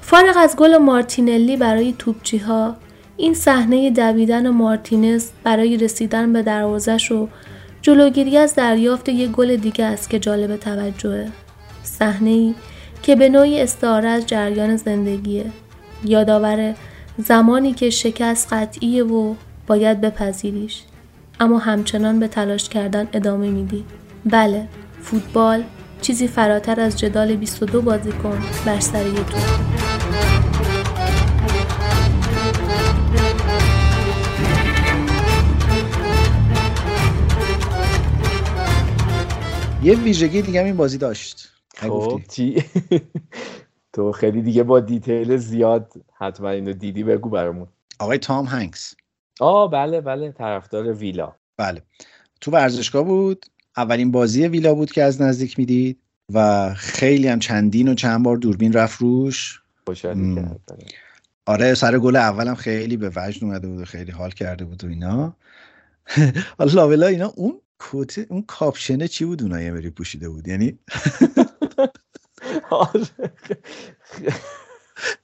[0.00, 2.76] فارغ از گل مارتینلی برای توپچی ها
[3.16, 7.28] این صحنه دویدن مارتینز برای رسیدن به دروازش و
[7.82, 11.28] جلوگیری از دریافت یک گل دیگه است که جالب توجهه.
[11.82, 12.54] صحنه ای
[13.04, 15.44] که به نوعی استعاره از جریان زندگیه.
[16.04, 16.74] یادآور
[17.18, 19.34] زمانی که شکست قطعیه و
[19.66, 20.82] باید بپذیریش.
[21.40, 23.84] اما همچنان به تلاش کردن ادامه میدی.
[24.26, 24.68] بله،
[25.02, 25.64] فوتبال
[26.00, 29.16] چیزی فراتر از جدال 22 بازیکن بر سر یک
[39.82, 41.53] یه ویژگی دیگه این بازی داشت
[43.92, 47.66] تو خیلی دیگه با دیتیل زیاد حتما اینو دیدی بگو برامون.
[47.98, 48.94] آقای تام هنگس.
[49.40, 51.34] آه بله بله طرفدار ویلا.
[51.56, 51.82] بله.
[52.40, 53.46] تو ورزشگاه بود
[53.76, 55.98] اولین بازی ویلا بود که از نزدیک می‌دید
[56.32, 59.60] و خیلی هم چندین و چند بار دوربین رفت روش.
[61.46, 64.88] آره سر گل اولم خیلی به وجد اومده بود و خیلی حال کرده بود و
[64.88, 65.36] اینا.
[66.74, 70.78] لاولا اینا اون کوت اون کاپشنه چی بود؟ اونایی امری پوشیده بود یعنی.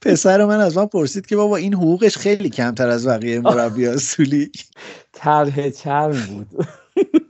[0.01, 4.51] پسر من از من پرسید که بابا این حقوقش خیلی کمتر از بقیه مربی اصولی
[5.11, 6.47] طرح چرم بود.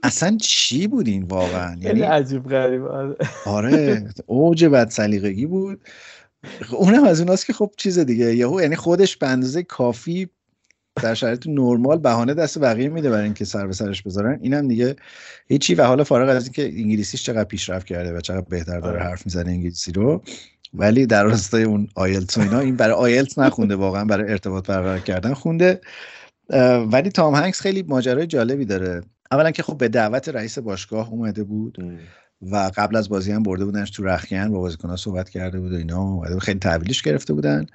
[0.02, 3.16] اصلا چی بود این واقعا یعنی عجیب غریب آره,
[3.46, 5.80] آره، اوج بد سلیقگی بود
[6.70, 10.28] اونم از اوناست که خب چیز دیگه یهو یعنی خودش به اندازه کافی
[11.02, 14.38] در شرایط نرمال بهانه دست بقیه میده برای اینکه سر به سرش بذارن.
[14.42, 14.96] اینم دیگه
[15.48, 19.08] هیچی و حالا فارغ از اینکه انگلیسیش چقدر پیشرفت کرده و چقدر بهتر داره آره.
[19.08, 20.22] حرف می‌زنه انگلیسی رو
[20.74, 24.98] ولی در راستای اون آیلتس و اینا این برای آیلتس نخونده واقعا برای ارتباط برقرار
[24.98, 25.80] کردن خونده.
[26.92, 29.00] ولی تام هنگس خیلی ماجرای جالبی داره.
[29.30, 31.78] اولا که خب به دعوت رئیس باشگاه اومده بود
[32.42, 35.76] و قبل از بازی هم برده بودنش تو رخکن با بازیکن‌ها صحبت کرده بود و
[35.76, 37.66] اینا خیلی تحویلش گرفته بودن.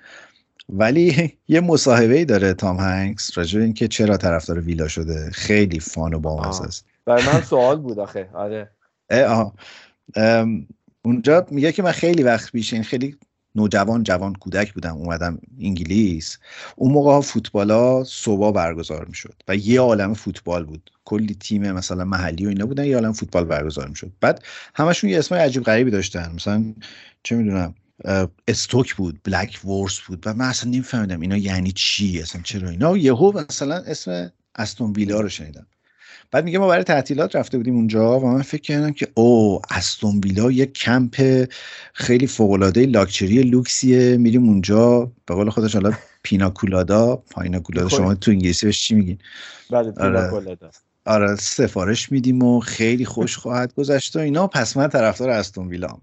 [0.69, 5.29] ولی یه مصاحبه ای داره تام هنگس راجع اینکه چرا طرفدار ویلا شده.
[5.33, 6.85] خیلی فان و بامزه است.
[7.05, 8.29] برای من سوال بود آخه.
[8.33, 8.71] آره.
[9.11, 9.53] آه.
[11.01, 13.15] اونجا میگه که من خیلی وقت پیش این خیلی
[13.55, 16.37] نوجوان جوان کودک بودم اومدم انگلیس.
[16.75, 20.91] اون موقع ها فوتبال ها صبح برگزار می‌شد و یه عالم فوتبال بود.
[21.05, 24.11] کلی تیم مثلا محلی و اینا بودن یه عالم فوتبال برگزار می‌شد.
[24.21, 24.43] بعد
[24.75, 26.31] همشون یه اسم عجیب غریبی داشتن.
[26.35, 26.73] مثلا
[27.23, 27.75] چه می‌دونم.
[28.47, 30.23] استوک بود بلک ورس بود.
[30.25, 35.21] و من اصلا نمیفهمیدم اینا یعنی چی؟ اصلا چرا اینا؟ یهو مثلا اسم استون ویلا
[35.21, 35.67] رو شنیدم.
[36.31, 40.21] بعد میگه ما برای تعطیلات رفته بودیم اونجا و من فکر کردم که او استون
[40.23, 41.45] ویلا یک کمپ
[41.93, 44.17] خیلی فوق العاده لاکچری لوکسیه.
[44.17, 45.11] میریم اونجا.
[45.25, 45.93] به قول خودش حالا
[46.23, 47.15] پیناکولادا.
[47.15, 49.17] پایناکولادا شما تو انگلیسی بهش چی میگین؟
[49.69, 50.69] بله پیناکولادا.
[51.07, 54.47] آره سفارش میدیم و خیلی خوش خواهد گذشت و اینا.
[54.47, 55.87] پس من طرفدار استون ویلا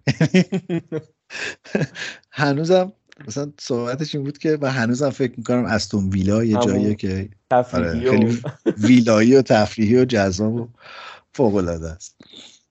[2.30, 2.92] هنوزم
[3.28, 8.11] مثلا صحبتش این بود که و هنوزم فکر می‌کنم استون ویلا یه جاییه که آره
[8.11, 8.42] خیلی
[8.88, 10.68] ویلایی و تفریحی و جذاب و
[11.32, 12.16] فوق العاده است.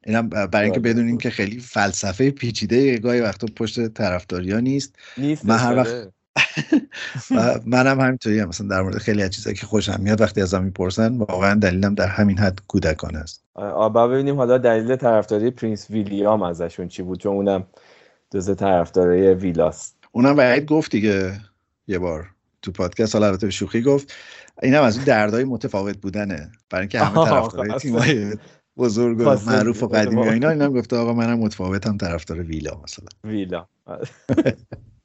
[0.05, 0.93] اینم برای اینکه آره.
[0.93, 4.95] بدونیم که خیلی فلسفه پیچیده گاهی وقتا پشت طرفداریا نیست.
[5.17, 6.13] نیست من هر وقت
[7.65, 11.59] منم همینطوری مثلا در مورد خیلی از چیزایی که خوشم میاد وقتی ازم می‌پرسن واقعا
[11.59, 13.43] دلیلم در همین حد کودکانه است.
[13.55, 17.63] آبا ببینیم حالا دلیل طرفداری پرینس ویلیام ازشون چی بود چون اونم
[18.33, 19.95] جزء طرفدارای ویلاست.
[20.11, 21.39] اونم باید گفت دیگه
[21.87, 22.29] یه بار
[22.61, 24.13] تو پادکست حالا البته به شوخی گفت.
[24.61, 26.51] اینم از اون دردای متفاوت بودنه.
[26.69, 28.37] برای اینکه همه طرفدارای تیمای
[28.77, 33.07] بزرگ و معروف و قدیمی و اینا اینم گفته آقا منم متفاوتم طرفدار ویلا مثلا.
[33.23, 33.67] ویلا.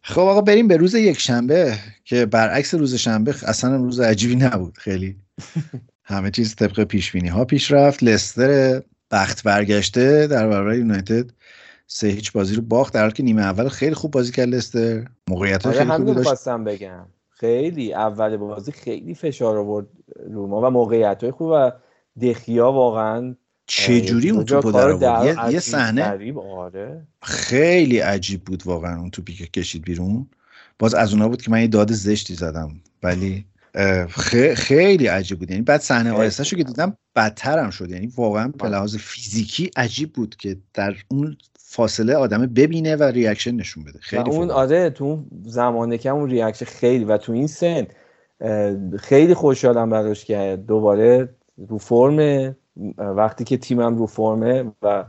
[0.00, 4.78] خب آقا بریم به روز یک شنبه که برعکس روز شنبه اصلا روز عجیبی نبود.
[4.78, 5.16] خیلی
[6.04, 8.02] همه چیز طبق پیش بینی ها پیش رفت.
[8.02, 11.30] لستر بخت برگشته در برابر یونایتد
[11.86, 15.04] سه هیچ بازی رو باخت در حالی که نیمه اول خیلی خوب بازی کرد لستر.
[15.28, 16.48] موقعیت آره خیلی خوبی داشت.
[16.48, 17.06] بگم.
[17.28, 19.86] خیلی اول بازی خیلی فشار آورد
[20.30, 21.70] رو ما و موقعیت های خوب و
[22.22, 23.34] دخیا واقعا
[23.68, 27.06] چه جوری اون توپو در آورد یه صحنه آره.
[27.22, 30.26] خیلی عجیب بود واقعا اون توپی که کشید بیرون.
[30.78, 32.70] باز از اونا بود که من یه داد زشتی زدم
[33.02, 33.44] ولی
[34.54, 35.50] خیلی عجیب بود.
[35.50, 37.90] یعنی بعد صحنه آهسته که دیدم بدترم شد.
[37.90, 43.54] یعنی واقعا به لحاظ فیزیکی عجیب بود که در اون فاصله آدم ببینه و reaction
[43.54, 43.98] نشون بده.
[43.98, 47.86] خیلی اون آره تو زمانه که اون reaction خیلی و تو این سن
[48.98, 51.28] خیلی خوشحالم براش که دوباره
[51.68, 52.56] رو فرم
[52.98, 55.04] وقتی که تیمم رو فرمه و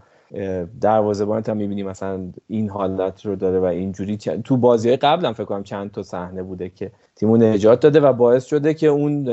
[0.81, 5.63] دروازه‌بانت هم می‌بینی مثلا این حالت رو داره و اینجوری تو بازی قبلم فکر کنم
[5.63, 9.27] چند تا صحنه بوده که تیمو نجات داده و باعث شده که اون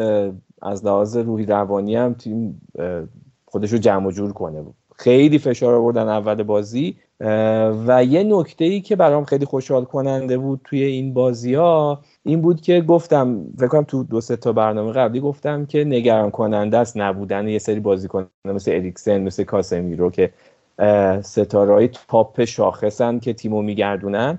[0.62, 2.60] از لحاظ روحی روانی هم تیم
[3.44, 4.64] خودش رو جمع و جور کنه.
[4.96, 6.96] خیلی فشار آوردن اول بازی.
[7.86, 12.40] و یه نکته ای که برام خیلی خوشحال کننده بود توی این بازی ها این
[12.40, 16.78] بود که گفتم فکر کنم تو دو سه تا برنامه قبلی گفتم که نگران کننده
[16.78, 20.30] است نبودن یه سری بازیکن مثل اریکسن مثل کاسمیرو که
[21.22, 24.38] ستارهای تاپ شاخصن که تیمو میگردونن.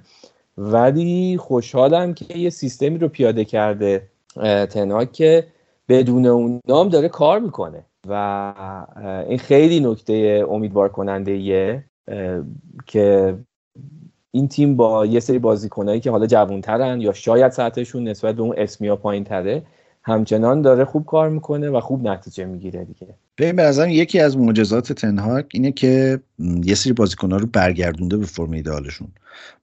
[0.58, 4.08] ولی خوشحالم که یه سیستمی رو پیاده کرده
[4.70, 5.48] تنهاک که
[5.90, 7.86] بدون اون نام داره کار می‌کنه.
[8.10, 8.54] و
[9.28, 11.84] این خیلی نکته امیدوار کننده یه
[12.86, 13.38] که
[14.32, 18.54] این تیم با یه سری بازیکنایی که حالا جوانترن یا شاید سطحشون نسبت به اون
[18.58, 19.64] اسمیا پایین تره
[20.04, 23.08] همچنان داره خوب کار می‌کنه و خوب نتیجه می‌گیره دیگه.
[23.38, 26.20] ببین به نظرم یکی از معجزات تنهاک اینه که
[26.64, 29.08] یه سری بازیکن‌ها رو برگردونده به فرم ایدالشون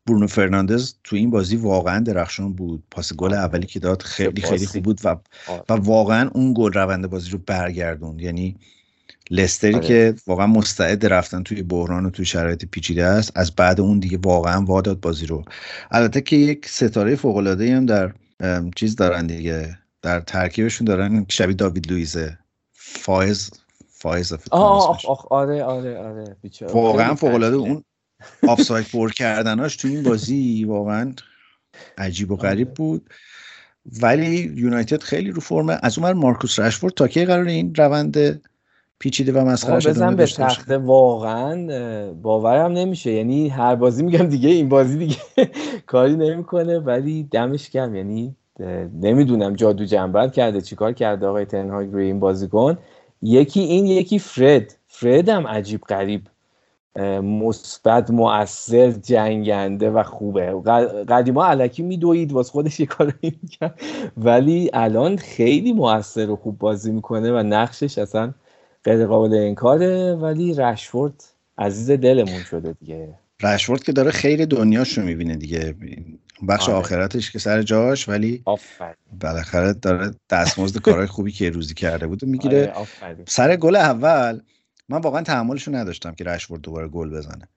[0.07, 2.83] برونو فرناندز تو این بازی واقعا درخشان بود.
[2.91, 5.17] پاس گل اولی که داد خیلی خیلی خوب بود و
[5.69, 8.21] و واقعا اون گل روند بازی رو برگردوند.
[8.21, 8.57] یعنی
[9.31, 9.87] لستری آره.
[9.87, 14.19] که واقعا مستعد رفتن توی بحران و توی شرایط پیچیده است از بعد اون دیگه
[14.23, 15.45] واقعا واداد بازی رو.
[15.91, 18.13] البته که یک ستاره فوق العاده هم در
[18.77, 19.79] چیز دارن دیگه.
[20.05, 22.39] در ترکیبشون دارن شبیه داوید لویزه
[22.73, 23.51] فاس
[23.89, 25.01] فاس آه
[25.31, 26.37] آره آره آره.
[26.73, 27.85] واقعا فوق العاده اون
[28.49, 31.15] آفساید فور کردناش تو این بازی واقعا
[31.99, 32.75] عجیب و غریب آره.
[32.77, 33.11] بود.
[34.03, 38.41] ولی یونایتد خیلی رو فرمه از اون مارکوس رشفورد تا کی قرار این روند
[38.99, 43.13] پیچیده و مسخره شده بزن به تخته واقعا باورم نمیشه.
[43.13, 45.17] یعنی هر بازی میگم دیگه این بازی دیگه
[45.87, 48.37] کاری نمی‌کنه ولی دمش کم یعنی
[49.03, 52.79] نمی‌دونم جادو جنبت کرده چیکار کرده آقای تنهاگ روی این بازیکن.
[53.23, 54.75] یکی این یکی فرد.
[54.87, 56.23] فرد هم عجیب غریب.
[57.23, 60.61] مثبت مؤثر جنگنده و خوبه.
[61.09, 63.81] قدیما علکی میدوید واسه خودش یه کار می‌کرد.
[64.17, 68.33] ولی الان خیلی مؤثر و خوب بازی می‌کنه و نقشش اصلا
[68.85, 71.25] غیر قابل انکاره ولی رشفورد
[71.59, 73.15] عزیز دلمون شده دیگه.
[73.43, 75.75] رشفورد که داره خیر دنیاش رو می‌بینه دیگه.
[76.49, 76.79] بخش آره.
[76.79, 78.45] آخرتش که سر جاش ولی
[79.21, 82.73] بالاخره داره دستمزد کارهای خوبی که روزی کرده بود می‌گیره.
[82.73, 84.41] آره سر گل اول
[84.89, 87.49] من واقعا تحملش رو نداشتم که رشفورد دوباره گل بزنه.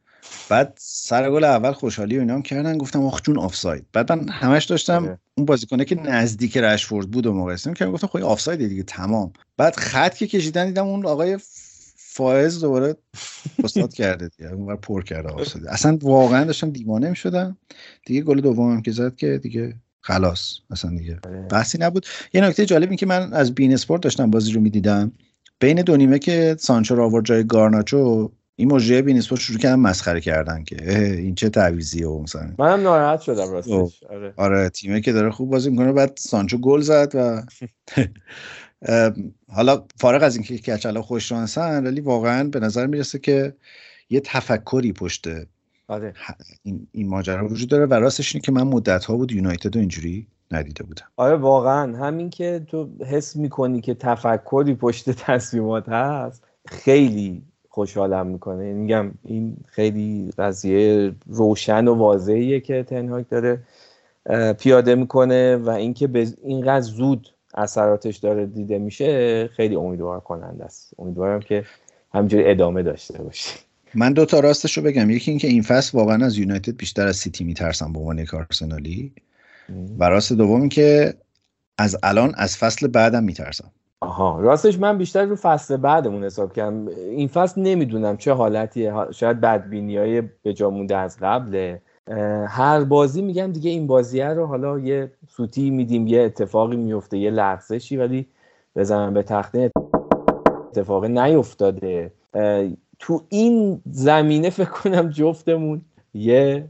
[0.50, 2.78] بعد سر گل اول خوشحالی و اینام کردن.
[2.78, 3.86] گفتم آخ جون آفساید.
[3.94, 5.20] بعد من همش داشتم آره.
[5.38, 9.34] اون بازیکنه که نزدیک رشفورد بود و مقایسه که گفتم خب آفساید دیگه تمام.
[9.58, 11.38] بعد خط که کشیدن دیدم اون آقای
[11.98, 12.96] فائز دوباره
[13.64, 14.52] استاد کرده دیگه.
[14.52, 15.68] اون پر کرده آفساید.
[15.68, 17.58] اصلا واقعا داشتم دیوانه می‌شدم.
[18.06, 20.54] دیگه گل دومم که زد که دیگه خلاص.
[20.72, 21.48] اصلا دیگه آره.
[21.52, 22.06] بحثی نبود.
[22.34, 25.12] یه نکته جالب این که من از بین اسپورت داشتم بازی رو می‌دیدم.
[25.60, 30.22] بین دو نیمه که سانچو آورد جای گارناچو این مجری بین اسپورت شروع کردن مسخره
[30.22, 34.34] کردن که این چه تعویضیه و مثلا منم ناراحت شدم راستش آره.
[34.38, 37.42] آره تیمه که داره خوب بازی می‌کنه بعد سانچو گل زد و
[39.56, 43.54] حالا فارغ از اینکه کچلا خوش رانسن ولی واقعا به نظر می‌رسه که
[44.10, 45.48] یه تفکری پشته
[45.88, 46.14] آره.
[46.64, 49.80] این, این ماجرا وجود داره و راستش اینه که من مدت ها بود یونایتد و
[49.80, 56.44] اینجوری ندیده بودم آره واقعا همین که تو حس می‌کنی که تفکری پشت تصمیمات هست
[56.68, 57.44] خیلی
[57.78, 58.68] خوشحالم می‌کنه.
[58.68, 63.60] یعنی میگم این خیلی قضیه روشن و واضحیه که تنهاک داره
[64.60, 70.94] پیاده می‌کنه و اینکه به اینقدر زود اثراتش داره دیده میشه خیلی امیدوار کننده است.
[71.00, 71.64] امیدوارم که
[72.14, 73.60] همینجوری ادامه داشته باشه
[73.96, 75.10] من دو تا راستش رو بگم.
[75.10, 79.12] یکی اینکه این فصل واقعا از یونایتد بیشتر از سیتی میترسم به عنوان یک آرسنالی.
[80.00, 81.14] و راست دوم که
[81.78, 83.72] از الان از فصل بعدم میترسم.
[84.02, 86.88] آها راستش من بیشتر رو فصل بعدمون حساب کردم.
[86.88, 88.94] این فصل نمی‌دونم چه حالتیه.
[89.12, 91.82] شاید بدبینی های به جا مونده از قبله.
[92.48, 97.30] هر بازی میگم دیگه این بازیه رو حالا یه سوتی میدیم یه اتفاقی میفته یه
[97.30, 98.28] لغزشی ولی
[98.76, 99.72] بزنم به تخته
[100.70, 102.12] اتفاقی نیفتاده.
[103.00, 105.82] تو این زمینه فکر کنم جفتمون
[106.18, 106.68] یه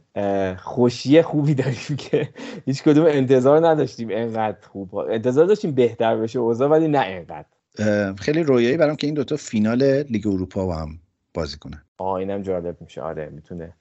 [0.59, 2.29] خوشی خوبی داریم که
[2.65, 8.13] هیچ کدوم انتظار نداشتیم انقدر خوب انتظار داشتیم بهتر بشه اوضاع ولی نه انقدر.
[8.13, 10.99] خیلی رویایی برام که این دوتا فینال لیگ اروپا با هم
[11.33, 11.81] بازی کنن.
[11.97, 13.01] آه اینم جالب میشه.
[13.01, 13.73] آره می‌تونه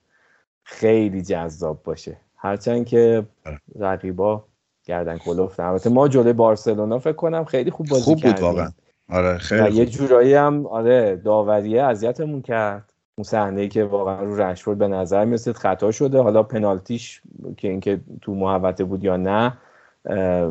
[0.63, 2.17] خیلی جذاب باشه.
[2.35, 3.61] هرچند که آره.
[3.79, 4.43] رقیبا
[4.85, 8.69] گردن کلوف البته ما جلوی بارسلونا فکر کنم خیلی خوب بازی خوب بود واقعا.
[9.09, 12.93] آره خیلی یه جورایی هم آره داوریه اذیتمون کرد.
[13.17, 16.19] اون صحنه که واقعا رو رشفورد به نظر می‌رسید خطا شده.
[16.19, 17.21] حالا پنالتیش
[17.57, 19.53] که اینکه تو محوطه بود یا نه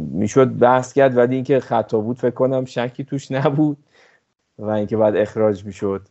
[0.00, 3.76] می‌شد بحث کرد ولی اینکه خطا بود فکر کنم شکی توش نبود
[4.58, 6.08] و اینکه بعد اخراج می‌شد.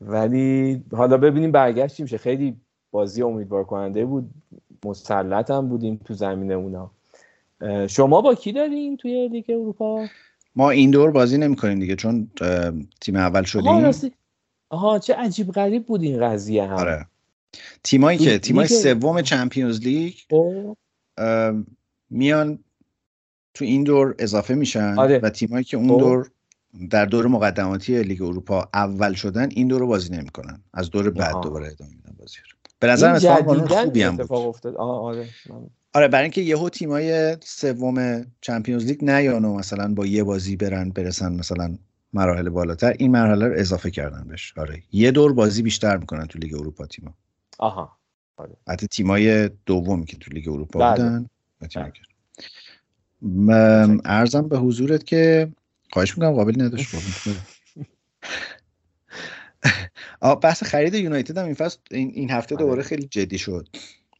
[0.00, 2.18] ولی حالا ببینیم برگشت میشه.
[2.18, 2.56] خیلی
[2.90, 4.30] بازی امیدوار کننده بود.
[4.84, 6.90] مسلط هم بودیم تو زمین اونا.
[7.86, 10.06] شما با کی داریم توی لیگ اروپا؟
[10.56, 12.30] ما این دور بازی نمی‌کنیم دیگه چون
[13.00, 13.90] تیم اول شدیم.
[14.68, 17.06] آها چه عجیب غریب بود این قضیه هم آره
[17.82, 20.76] تیمایی که تیمای سوم چمپیونز لیگ خب.
[22.10, 22.58] میان
[23.54, 25.18] تو این دور اضافه میشن آره.
[25.18, 25.98] و تیمایی که اون خب.
[25.98, 26.30] دور
[26.90, 31.32] در دور مقدماتی لیگ اروپا اول شدن این دور رو بازی نمی‌کنن از دور بعد
[31.34, 31.40] آها.
[31.40, 35.28] دوباره ادامه میدن بازی رو به نظر جدیداً خوبی هم اتفاق بود افتاد آه آره
[35.50, 40.56] من- آره برای اینکه یهو تیمای سوم چمپیونز لیگ نیان و مثلا با یه بازی
[40.56, 41.78] برن برسن مثلا
[42.12, 44.54] مراحل بالاتر این مرحله رو اضافه کردن بهش.
[44.56, 44.82] آره.
[44.92, 47.14] یه دور بازی بیشتر می‌کنن تو لیگ اروپا تیما
[47.58, 47.96] آها.
[48.68, 50.90] حتی تیمای دومی که تو لیگ اروپا بله.
[50.90, 51.26] بودن
[51.70, 51.92] تیمایی
[53.22, 54.00] بله.
[54.04, 55.52] ارزم به حضورت که
[55.92, 56.96] خواهش می‌کنم قابل نداشت
[60.42, 62.64] بحث خرید یونایتد هم این فصل این, هفته آره.
[62.64, 63.68] دوباره خیلی جدی شد.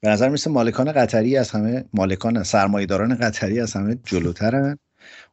[0.00, 4.78] به نظر می‌رسه مالکان قطری از همه مالکان سرمایه‌داران قطری از همه جلوترن.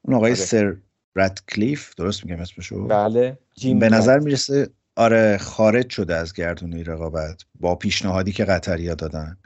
[0.02, 0.42] اون آقای آره.
[0.42, 0.76] سر
[1.16, 4.20] راتکلیف درست میگم اسمشو؟ بله جیم به نظر.
[4.20, 9.38] می‌رسه آره خارج شده از گردونه رقابت با پیشنهادی که قطریا دادن.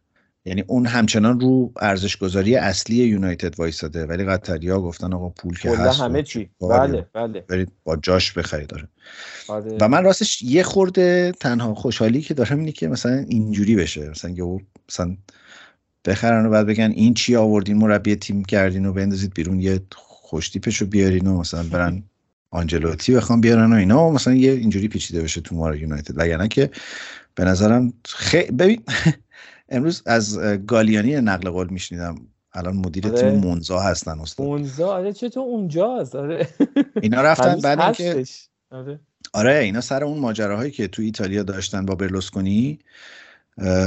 [0.45, 5.72] یعنی اون همچنان رو ارزش گذاری اصلی یونایتد وایساده ولی قطریا گفتن آقا پول که
[5.72, 6.49] هست همه و چی.
[6.59, 7.41] کاری بله بله.
[7.41, 8.88] برید با جاش بخرید داره
[9.47, 9.78] آره.
[9.82, 14.09] و من راستش یه خورده تنها خوشحالی که دارم اینه که مثلا اینجوری بشه.
[14.09, 14.59] مثلا یهو
[14.89, 15.18] مثلا
[16.05, 19.80] بخرن و بعد بگن این چی آوردین مربی تیم کردین و بندازید بیرون یه
[20.28, 22.03] خوشتیپش رو بیارین و مثلا برن
[22.51, 26.13] آنجلوتی بخوام بیارن و اینا و مثلا یه اینجوری پیچیده بشه تو مارا یونایتد.
[26.17, 26.69] وگرنه که
[27.36, 28.84] به نظرم خیلی ببین
[29.69, 32.15] امروز از گالیانی نقل قول میشنیدم.
[32.53, 33.21] الان مدیر آره.
[33.21, 34.47] تیم مونزا هستن استاد.
[34.47, 36.47] اونجا آره چطور اونجاست آره.
[37.01, 38.23] اینا رفتن بعد اینکه.
[38.71, 38.99] آره.
[39.34, 42.80] آره اینا سر اون ماجراهایی که تو ایتالیا داشتن با برلوسکونی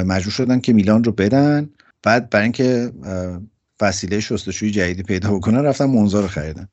[0.05, 1.71] مجبور شدن که میلان رو بدن.
[2.03, 2.93] بعد برای اینکه
[3.81, 6.69] وسیله شستشویی جدیدی پیدا بکنن رفتن مونزا رو خریدن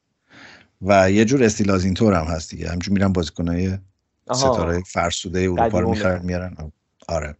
[0.81, 3.77] و یه جور استیل اینطور هم هست دیگه همجور میرن بازیکنای.
[4.33, 6.25] ستاره فرسوده اروپا رو می‌خرن.
[6.25, 6.55] میارن
[7.07, 7.35] آره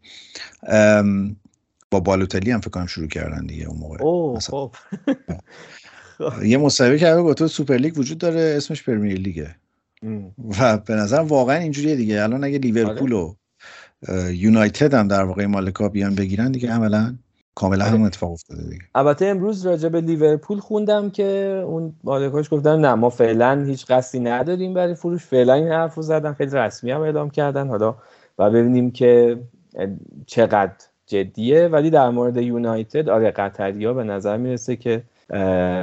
[1.92, 4.52] با بالوتلی هم فکر کنم شروع کردن دیگه اون موقع اوه مثلا.
[4.52, 4.76] خب
[6.52, 9.56] یه مصاحبه کرده گفت تو سوپر لیگ وجود داره اسمش پرمیر لیگه.
[10.60, 13.36] و به نظرم واقعا اینجوریه دیگه الان اگه لیورپول آره.
[14.08, 17.18] و یونایتد هم در واقع مالکا بیان بگیرن دیگه عملا
[17.58, 17.86] کاملا.
[17.86, 18.82] هم اتفاق افتاده دیگه.
[18.96, 21.26] البته امروز راجع به لیورپول خوندم که
[21.66, 25.26] اون مالکاش گفتن نه ما فعلا هیچ قصدی نداریم برای فروش.
[25.26, 27.68] فعلا این حرف رو زدن خیلی رسمی هم اعلام کردن.
[27.68, 27.96] حالا
[28.40, 29.40] و ببینیم که
[30.26, 30.74] چقدر
[31.06, 31.68] جدیه.
[31.68, 35.04] ولی در مورد یونایتد آره قطریا به نظر می‌رسه که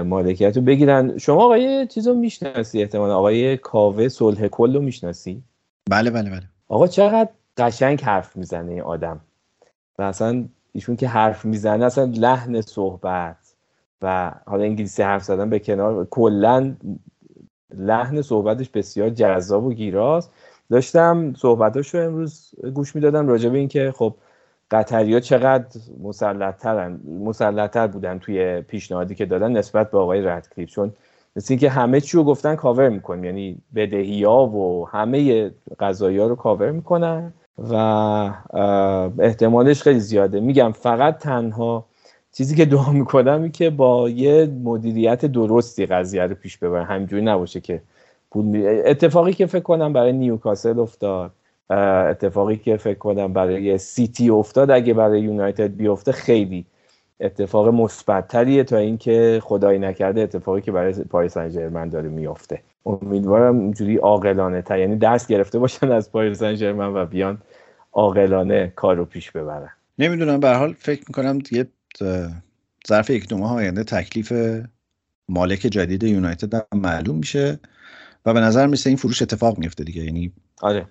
[0.05, 1.19] مالکیت رو بگیرن.
[1.19, 5.43] شما آقای چیز رو می‌شناسی احتمال آقای کاوه صلح کل رو می‌شناسی؟
[5.91, 6.43] بله بله بله.
[6.69, 9.21] آقا چقدر قشنگ حرف می‌زنه این آدم.
[9.99, 10.45] و اصلا
[10.75, 13.37] ایشون که حرف می‌زنه اصلا لحن صحبت
[14.03, 16.75] و حالا انگلیسی حرف زدن به کنار کلا
[17.75, 20.33] لحن صحبتش بسیار جذاب و گیراست.
[20.71, 24.15] داشتم صحبتاشو امروز گوش می‌دادم راجع به اینکه خب
[24.71, 30.93] قطریا چقدر مسلطترن مسلطتر بودن توی پیشنهادی که دادن نسبت به آقای ردکلیف چون
[31.37, 33.25] مثل اینکه همه چی رو گفتن کاور می‌کنیم.
[33.25, 35.51] یعنی بدهی ها و همه
[35.81, 37.33] قضایی ها رو کاور می‌کنن.
[37.59, 37.75] و
[39.19, 40.41] احتمالش خیلی زیاده.
[40.41, 41.85] میگم فقط تنها
[42.33, 46.85] چیزی که دعا می‌کنم این که با یه مدیریت درستی قضیه رو پیش ببرن.
[46.85, 47.83] همینجوری نباشه که
[48.85, 51.31] اتفاقی که فکر کنم برای نیوکاسل افتاد
[51.71, 56.67] اتفاقی که فکر کنم برای سیتی افتاد اگه برای یونایتد بیفته خیلی
[57.21, 63.97] اتفاق مثبتتریه تا اینکه خدایی نکرده اتفاقی که برای پاریس سن داره میفته امیدوارم اینجوری
[63.97, 67.39] عاقلانه تر یعنی دست گرفته باشن از پاریس سن ژرمن و بیان
[67.93, 71.67] عاقلانه کار رو پیش ببرن نمی‌دونم به هر حال فکر می‌کنم دیگه
[72.01, 72.31] اه،
[72.89, 74.33] ظرف یک دو ماه آینده تکلیف
[75.29, 77.61] مالک جدید یونایتد معلوم میشه
[78.27, 80.33] و به نظر میسه این فروش اتفاق میفته دیگه یعنی
[80.63, 80.87] آره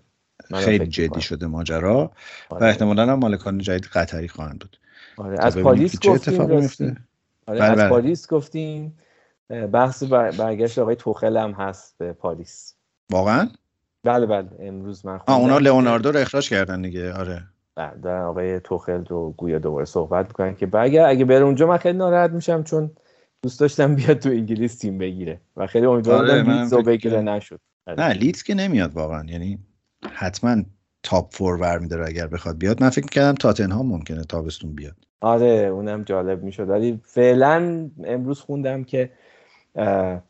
[0.56, 1.22] خیلی جدی.
[1.22, 2.12] شده ماجرا
[2.52, 2.68] و آره.
[2.68, 4.78] احتمالا هم مالکان جدید قطری خواهند بود
[5.18, 5.38] آره.
[5.38, 7.08] تا از ببینیم پاریس که چه گفتیم
[7.48, 7.90] آره بله، از بله.
[7.90, 8.98] پاریس گفتیم
[9.50, 12.76] بحث بر- برگشت آقای توخل هم هست به پاریس.
[13.12, 13.50] واقعا؟
[14.04, 14.50] بله بله.
[14.60, 17.14] امروز من خوندم اونا لئوناردو رو اخراج کردن دیگه.
[17.14, 17.44] آره.
[17.76, 21.78] بله، در آقای توخل رو گویا دوباره صحبت می‌کنن که اگر اگه بره اونجا من
[21.78, 22.92] خیلی ناراحت میشم چون
[23.42, 27.22] دوست داشتم بیاد تو انگلیس تیم بگیره و خیلی امیدوار آره، لیدز رو بگیره.
[27.22, 27.60] نشد.
[27.88, 28.00] آره.
[28.00, 29.26] نه لیدز که نمیاد واقعا.
[29.26, 29.60] یعنی
[30.14, 30.64] حتما
[31.04, 32.84] تاپ فور برمیداره اگر بخواد بیاد.
[32.84, 34.96] من فکر کردم تاتنهام ممکنه تابستون بیاد.
[35.22, 36.70] آره اونم جالب می‌شد.
[36.70, 39.12] ولی فعلا امروز خوندم که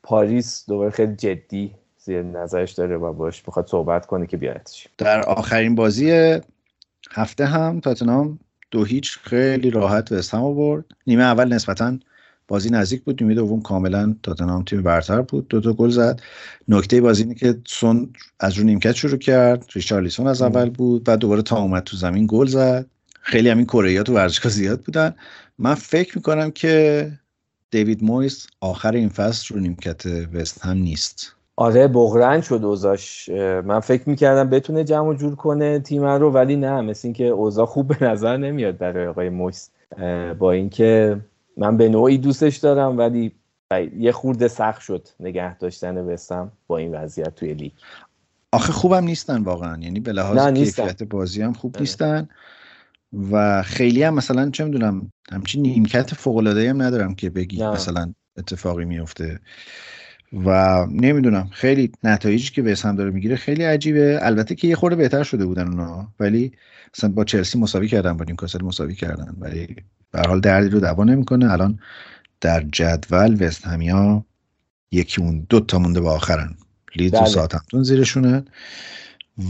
[0.04, 4.88] پاریس دوباره خیلی جدی زیر نظرش داره و باش می‌خواد صحبت کنه که بیارتش.
[4.98, 6.40] در آخرین بازی
[7.12, 8.40] هفته هم تاتنهام
[8.72, 10.86] دو هیچ خیلی راحت و هم آورد.
[11.08, 11.98] نیمه اول نسبتا
[12.48, 13.24] بازی نزدیک بود.
[13.24, 15.48] نیمه دوم کاملا تاتنهام تیم برتر بود.
[15.48, 16.22] دو تا گل زد.
[16.68, 19.66] نکته بازی اینه که سون از رو نیمکت شروع کرد.
[19.74, 21.04] ریچارلیسون از اول بود.
[21.04, 22.86] بعد دوباره تا اومد تو زمین گل زد.
[23.22, 25.16] خیلی همین کره تو ورزشگاه زیاد بودن.
[25.58, 27.12] من فکر می‌کنم که
[27.74, 31.36] دیوید مویس آخر این فصل رو نیمکت وست هم نیست.
[31.56, 33.30] آره بغرن شد اوزاش.
[33.66, 37.98] من فکر می‌کردم بتونه جمع جور کنه تیم رو ولی نه مثل اینکه اوزا خوب
[37.98, 39.70] به نظر نمیاد برای آقای مویس.
[40.40, 41.20] با اینکه
[41.58, 43.32] من به نوعی دوستش دارم ولی
[43.98, 47.72] یه خورده سخت شد نگه داشتن وستم با این وضعیت توی لیگ.
[48.52, 49.78] آخه خوبم نیستن واقعا.
[49.82, 52.30] یعنی به لحاظ کیفیت بازی هم خوب نیستن.
[53.32, 58.14] و خیلی هم مثلا چه می‌دونم همچین نیمکت فوق العاده هم ندارم که بگی مثلا
[58.38, 59.40] اتفاقی میفته
[60.46, 64.20] و نمی‌دونم خیلی نتایجی که وست هم داره می‌گیره خیلی عجیبه.
[64.22, 66.52] البته که یه خورده بهتر شده بودن اونا ولی
[66.98, 69.36] مثلا با چلسی مساوی کردن با نیوکاسل مساوی کردن.
[69.40, 69.76] ولی
[70.12, 71.52] به حال دردی رو دوا نمی‌کنه.
[71.52, 71.80] الان
[72.42, 74.26] در جدول وست همیا
[74.92, 76.56] یکی اون دو تا مونده با آخرن.
[76.96, 77.30] لیدز و بله.
[77.30, 78.44] ساعتمتون زیرشونه.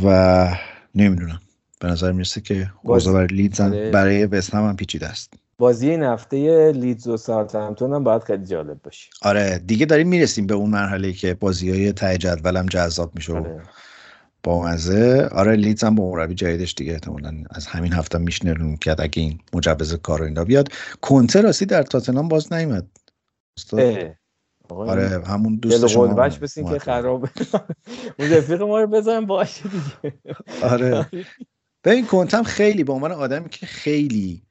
[0.03, 0.47] و
[0.95, 1.39] نمی‌دونم.
[1.83, 3.91] به نظر می‌رسه که اوضاع برای لیدز آره.
[3.91, 5.33] برای وست هم, هم پیچیده است.
[5.57, 9.09] بازی این هفته لیدز و ساعتمتون هم باید خیلی جالب باشه.
[9.21, 13.33] آره دیگه داریم می‌رسیم به اون مرحله که بازی های ته جدول هم جذاب میشه
[13.33, 13.61] آره.
[14.43, 19.01] با مزه آره لیدز هم با مربی جدیدش دیگه احتمالاً از همین هفته میشنه کرد
[19.01, 20.67] اگه این مجوز کار اینا بیاد.
[21.01, 22.87] کنته راستی در تاتنهام باز نیومد.
[24.69, 27.29] آره همون دوست شما بش بسین که خرابه
[28.19, 30.15] اون رفیق ما رو بذارم باشه دیگه.
[30.63, 31.05] آره.
[31.83, 34.41] ببین کنتم خیلی به عنوان آدمی که خیلی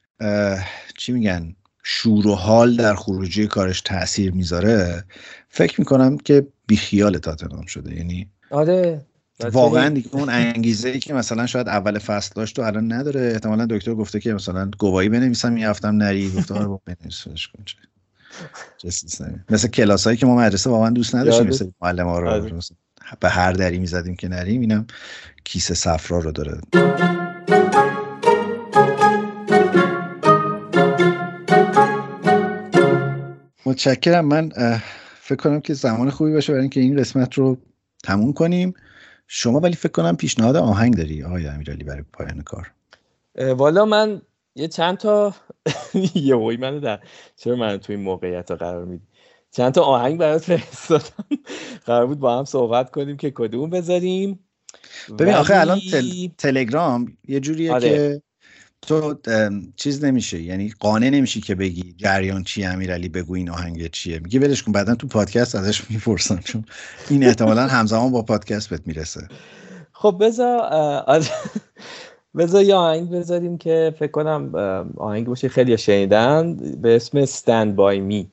[0.96, 5.04] چی میگن شور و حال در خروجی کارش تاثیر می‌ذاره
[5.48, 7.96] فکر می‌کنم که بیخیال تاتنهام شده.
[7.96, 9.06] یعنی آره.
[9.52, 13.20] واقعا دیگه اون انگیزه ای که مثلا شاید اول فصل داشت و الان نداره.
[13.20, 16.30] احتمالا دکتر گفته که مثلا گواهی بنویسم یه هفتم نری.
[16.30, 17.64] گفته آره بنویسش کن
[19.50, 22.60] مثل کلاس هایی که ما مدرسه واقعا دوست نداشتیم مثل معلم ها رو.
[23.20, 24.86] به هر دری می‌زدیم که نریم اینم
[25.44, 26.60] کیسه صفرا رو داره.
[33.72, 34.24] متشکرم.
[34.24, 34.48] من
[35.20, 37.56] فکر کنم که زمان خوبی باشه برای اینکه این قسمت رو
[38.04, 38.74] تموم کنیم.
[39.26, 42.72] شما ولی فکر کنم پیشنهاد آهنگ داری آقای امیرعلی برای پایان کار.
[43.56, 44.22] والا من
[44.54, 45.34] یه چند تا
[46.14, 47.00] یه وای منو در
[47.36, 49.04] چرا من تو این موقعیت ها قرار میدی؟
[49.50, 51.24] چند تا آهنگ برات فرستادم.
[51.86, 54.38] قرار بود با هم صحبت کنیم که کدوم بذاریم.
[55.18, 55.80] ببین آخه الان
[56.38, 57.88] تلگرام یه جوریه آره.
[57.88, 58.22] که
[58.86, 59.14] تو
[59.76, 60.42] چیز نمیشه.
[60.42, 64.18] یعنی قانع نمیشی که بگی جریان چی امیرعلی بگو این آهنگ چیه.
[64.18, 66.64] میگه ولش کن بعدا تو پادکست ازش می‌پرسم چون
[67.10, 69.28] این احتمالا همزمان با پادکست بهت می‌رسه.
[69.92, 70.58] خب بذار
[71.06, 71.26] آره.
[72.36, 74.54] بذار یه آهنگ بذاریم که فکر کنم
[74.96, 76.56] آهنگ باشه خیلی شنیدن.
[76.82, 78.26] به اسم stand by me.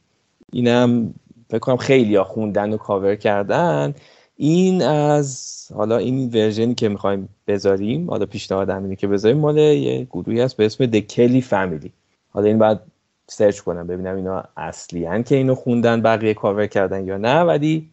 [0.51, 1.13] اینم
[1.49, 3.93] فکر کنم خیلی خوندن و کاور کردن.
[4.41, 9.57] این از حالا این version ی که می‌خوایم بذاریم حالا پیشنهادم اینه که بذاریم مال
[9.57, 11.89] یه گروهی هست به اسم The Kelly Family.
[12.29, 12.81] حالا این باید
[13.27, 17.89] search کنم ببینم اینا اصلی که اینو خوندن بقیه کاور کردن یا نه ولی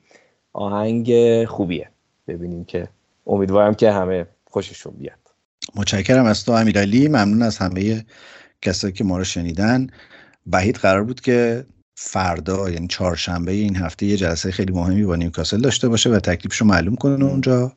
[0.53, 1.13] آهنگ
[1.45, 1.89] خوبیه.
[2.29, 2.89] ببینیم که
[3.27, 5.19] امیدوارم که همه خوششون بیاد.
[5.75, 7.09] متشکرم از تو امیرعلی.
[7.09, 8.05] ممنون از همه
[8.63, 9.87] کسایی که ما رو شنیدن.
[10.53, 11.65] وحید قرار بود که
[11.99, 16.57] فردا یعنی چهارشنبه این هفته یه جلسه خیلی مهمی با نیوکاسل داشته باشه و تکلیفش
[16.57, 17.73] رو معلوم کنه اونجا.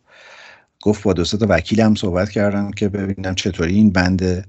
[0.82, 4.48] گفت با دو تا وکیل هم صحبت کردم که ببینم چطوری این بند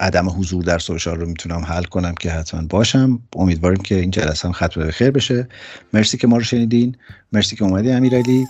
[0.00, 3.20] عدم حضور در سوشال رو می‌تونم حل کنم که حتما باشم.
[3.36, 5.48] امیدواریم که این جلسه هم ختم به خیر بشه.
[5.92, 6.96] مرسی که ما رو شنیدین.
[7.32, 8.46] مرسی که اومدی امیرعلی.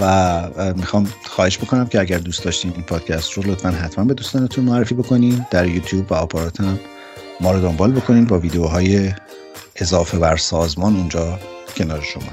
[0.00, 4.64] و می‌خوام خواهش بکنم که اگر دوست داشتین این پادکست رو لطفا حتما به دوستانتون
[4.64, 6.78] معرفی بکنین در یوتیوب و آپارات هم
[7.40, 9.12] ما رو دنبال بکنین با ویدیوهای
[9.76, 11.38] اضافه بر سازمان اونجا
[11.76, 12.32] کنار شما.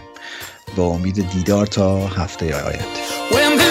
[0.75, 3.64] با امید دیدار تا هفته آینده.